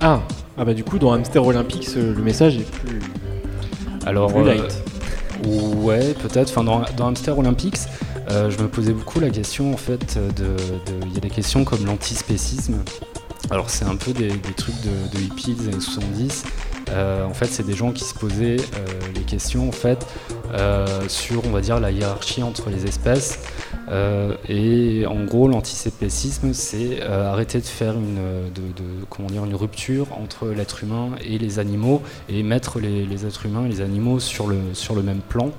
[0.00, 0.20] ah,
[0.56, 3.00] ah bah du coup dans Hamster Olympics, le message est plus,
[4.06, 4.82] Alors, plus euh, light.
[5.44, 6.50] Ouais, peut-être.
[6.50, 7.08] Enfin, dans, dans
[7.38, 7.78] Olympics,
[8.30, 10.56] euh, je me posais beaucoup la question en fait de.
[10.56, 12.82] de- Il y a des questions comme l'antispécisme.
[13.50, 16.44] Alors, c'est un peu des, des trucs de, de hippies des années 70.
[16.90, 20.06] Euh, en fait, c'est des gens qui se posaient euh, les questions en fait
[20.54, 23.40] euh, sur, on va dire, la hiérarchie entre les espèces.
[24.48, 28.18] Et en gros, l'antispécisme, c'est arrêter de faire une,
[29.08, 33.64] comment dire, une rupture entre l'être humain et les animaux et mettre les, êtres humains
[33.64, 35.52] et les animaux sur le, sur le même plan.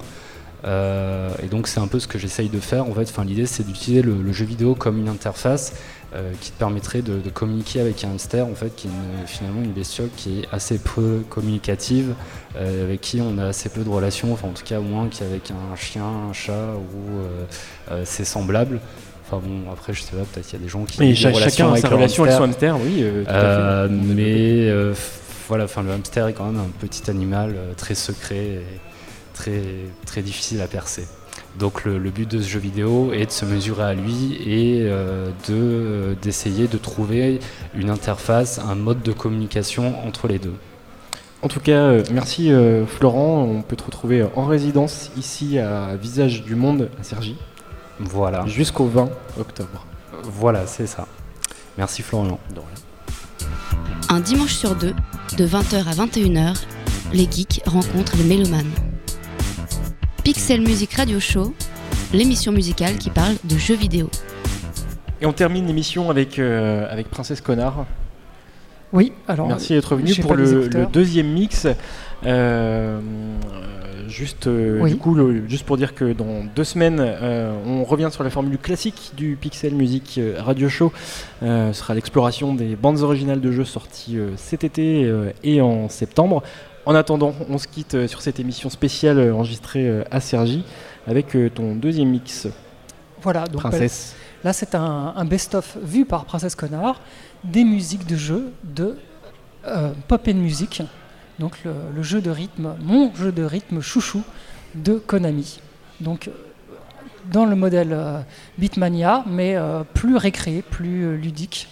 [0.66, 2.86] Et donc c'est un peu ce que j'essaye de faire.
[2.86, 5.72] En fait, enfin, l'idée c'est d'utiliser le jeu vidéo comme une interface
[6.16, 9.28] euh, qui te permettrait de, de communiquer avec un hamster, en fait, qui est une-
[9.28, 12.14] finalement une bestiole qui est assez peu communicative,
[12.56, 15.52] euh, avec qui on a assez peu de relations, enfin en tout cas moins qu'avec
[15.52, 17.44] un chien, un chat ou euh,
[17.92, 18.80] euh, ses semblables.
[19.30, 21.16] Enfin bon, après je sais pas, peut-être qu'il y a des gens qui ont des
[21.52, 22.78] chacun a avec sa leur relation avec son hamster.
[22.82, 23.94] oui, tout à fait.
[23.94, 24.94] Mais
[25.50, 28.62] voilà, enfin le hamster est quand même un petit animal très secret et
[29.34, 29.62] très
[30.06, 31.06] très difficile à percer.
[31.60, 34.82] Donc le, le but de ce jeu vidéo est de se mesurer à lui et
[34.84, 37.40] euh, de euh, d'essayer de trouver
[37.74, 40.54] une interface, un mode de communication entre les deux.
[41.42, 42.52] En tout cas, euh, merci
[42.88, 43.44] Florent.
[43.44, 47.36] On peut te retrouver en résidence ici à Visage du Monde à Cergy
[48.00, 49.86] Voilà, jusqu'au 20 octobre.
[50.24, 51.08] voilà, c'est ça.
[51.78, 52.40] Merci Florian.
[54.10, 54.94] Un dimanche sur deux,
[55.38, 56.56] de 20h à 21h,
[57.14, 58.72] les geeks rencontrent les mélomanes.
[60.28, 61.54] Pixel Music Radio Show,
[62.12, 64.10] l'émission musicale qui parle de jeux vidéo.
[65.22, 67.86] Et on termine l'émission avec, euh, avec Princesse Connard.
[68.92, 69.48] Oui, alors.
[69.48, 71.66] Merci d'être venu pour le, deuxième mix.
[72.26, 73.00] Euh,
[74.10, 74.92] juste, euh, Oui.
[74.92, 78.30] du coup, le- juste pour dire que dans deux semaines, euh, on revient sur la
[78.30, 80.92] formule classique du Pixel Music Radio Show.
[81.42, 85.62] Euh, ce sera l'exploration des bandes originales de jeux sorties euh, cet été euh, et
[85.62, 86.44] en septembre.
[86.88, 90.64] En attendant, on se quitte euh, sur cette émission spéciale euh, enregistrée euh, à Sergi
[91.06, 92.48] avec ton deuxième mix,
[93.22, 94.16] Voilà, donc Princesse.
[94.46, 97.02] là c'est un, un best-of vu par Princesse Connard
[97.44, 98.98] des musiques de jeux de
[99.66, 100.82] euh, Pop and Music,
[101.40, 104.24] donc le, le jeu de rythme, mon jeu de rythme chouchou
[104.76, 105.60] de Konami.
[106.00, 106.30] Donc
[107.32, 108.20] dans le modèle euh,
[108.58, 111.68] Beatmania, mais euh, plus récréé, plus ludique,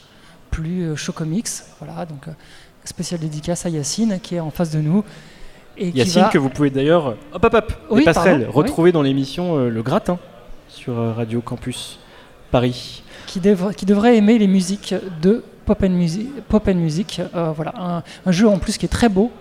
[0.52, 1.68] plus Chocomix.
[1.80, 2.28] Voilà, donc
[2.86, 5.04] spéciale dédicace à Yacine qui est en face de nous.
[5.78, 9.70] Et Yacine que vous pouvez d'ailleurs, hop hop hop, oui, les retrouver dans l'émission euh,
[9.70, 10.18] Le Gratin
[10.70, 12.00] sur euh, Radio Campus
[12.52, 13.04] Paris.
[13.28, 13.42] Qui,
[13.76, 16.30] qui devrait aimer les musiques de Pop and Music.
[16.48, 19.32] Pop and music euh, voilà, un, jeu en plus qui est très beau,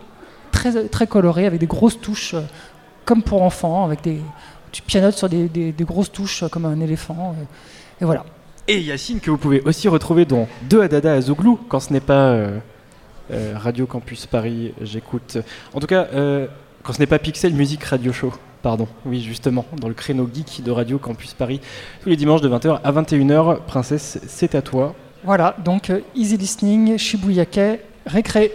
[0.50, 2.34] très, très coloré, avec des grosses touches
[3.04, 4.18] comme pour enfants, avec des,
[4.72, 7.36] tu pianotes sur des, des, grosses touches comme un éléphant.
[8.00, 8.24] et voilà.
[8.66, 12.00] Et Yacine que vous pouvez aussi retrouver dans Deux Adada à Zouglou quand ce n'est
[12.00, 12.34] pas
[13.30, 15.38] euh, radio Campus Paris, j'écoute.
[15.72, 16.46] En tout cas, euh,
[16.82, 18.32] quand ce n'est pas Pixel, musique radio show.
[18.62, 21.60] Pardon, oui, justement, dans le créneau geek de Radio Campus Paris,
[22.02, 23.58] tous les dimanches de 20h à 21h.
[23.66, 24.94] Princesse, c'est à toi.
[25.22, 28.52] Voilà, donc euh, Easy Listening, Shibuyake, Récré.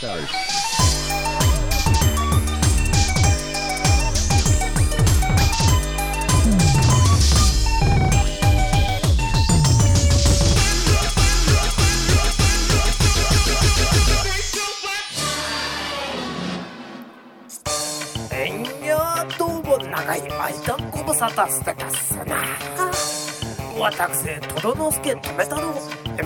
[0.00, 0.50] stars.
[20.90, 22.42] ご無沙汰してますな
[23.78, 25.74] 私とどのすけ止めたの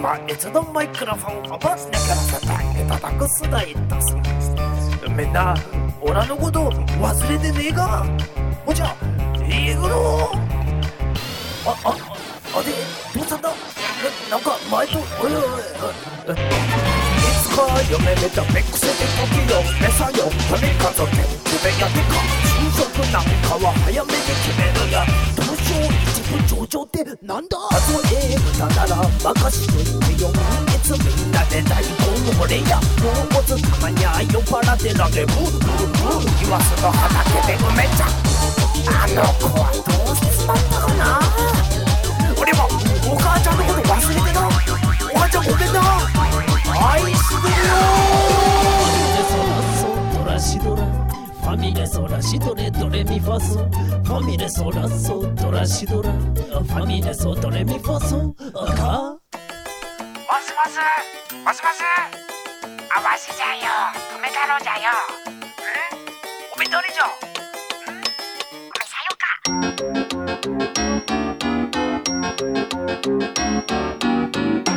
[0.04, 4.14] ま一度マイクロフォンを回しなからさたいたくすらいたす。
[5.08, 5.54] みんな
[5.98, 6.68] おらのこと
[7.00, 8.04] 忘れてねえか？
[8.66, 8.94] おじゃ
[9.48, 10.30] いいぐろ
[11.64, 12.66] あああれ？
[13.18, 13.36] どうした？
[13.38, 13.54] んだな
[14.28, 14.98] なんか前と？
[14.98, 15.64] おいおいおい。
[17.40, 19.56] つか夢見たミックスで時よ
[19.88, 20.52] 餌よと
[20.84, 25.00] かくて夢やでか就職なんかは早めに決めるや
[25.64, 27.56] 上上ってなんだ？
[28.10, 29.72] 例えなら任して
[30.22, 31.88] よいつみんなで大根
[32.68, 32.76] や。
[33.32, 35.08] もうつたまにゃ酔っ払ってら
[36.82, 37.56] の畑で
[38.86, 39.80] あの子はど
[40.12, 41.20] うしてしまったかな？
[42.40, 42.68] 俺も
[43.10, 44.50] お母ちゃんのこと忘れてなお
[45.16, 45.80] 母ちゃんごめんな。
[46.92, 47.93] 愛してるよ。
[51.54, 56.10] ァミレソラシドレドレミファソファミレソラソドラシドラ。
[56.12, 59.20] ファミレソドレミファソかも
[60.40, 60.76] しもし。
[61.44, 61.84] もしもし。
[62.90, 63.62] あわしじゃよ。
[64.16, 64.90] 止め太郎じゃよ。
[64.90, 65.34] ん？
[66.56, 67.04] おめどれじゃ？
[67.04, 69.14] これさよ
[74.66, 74.73] か。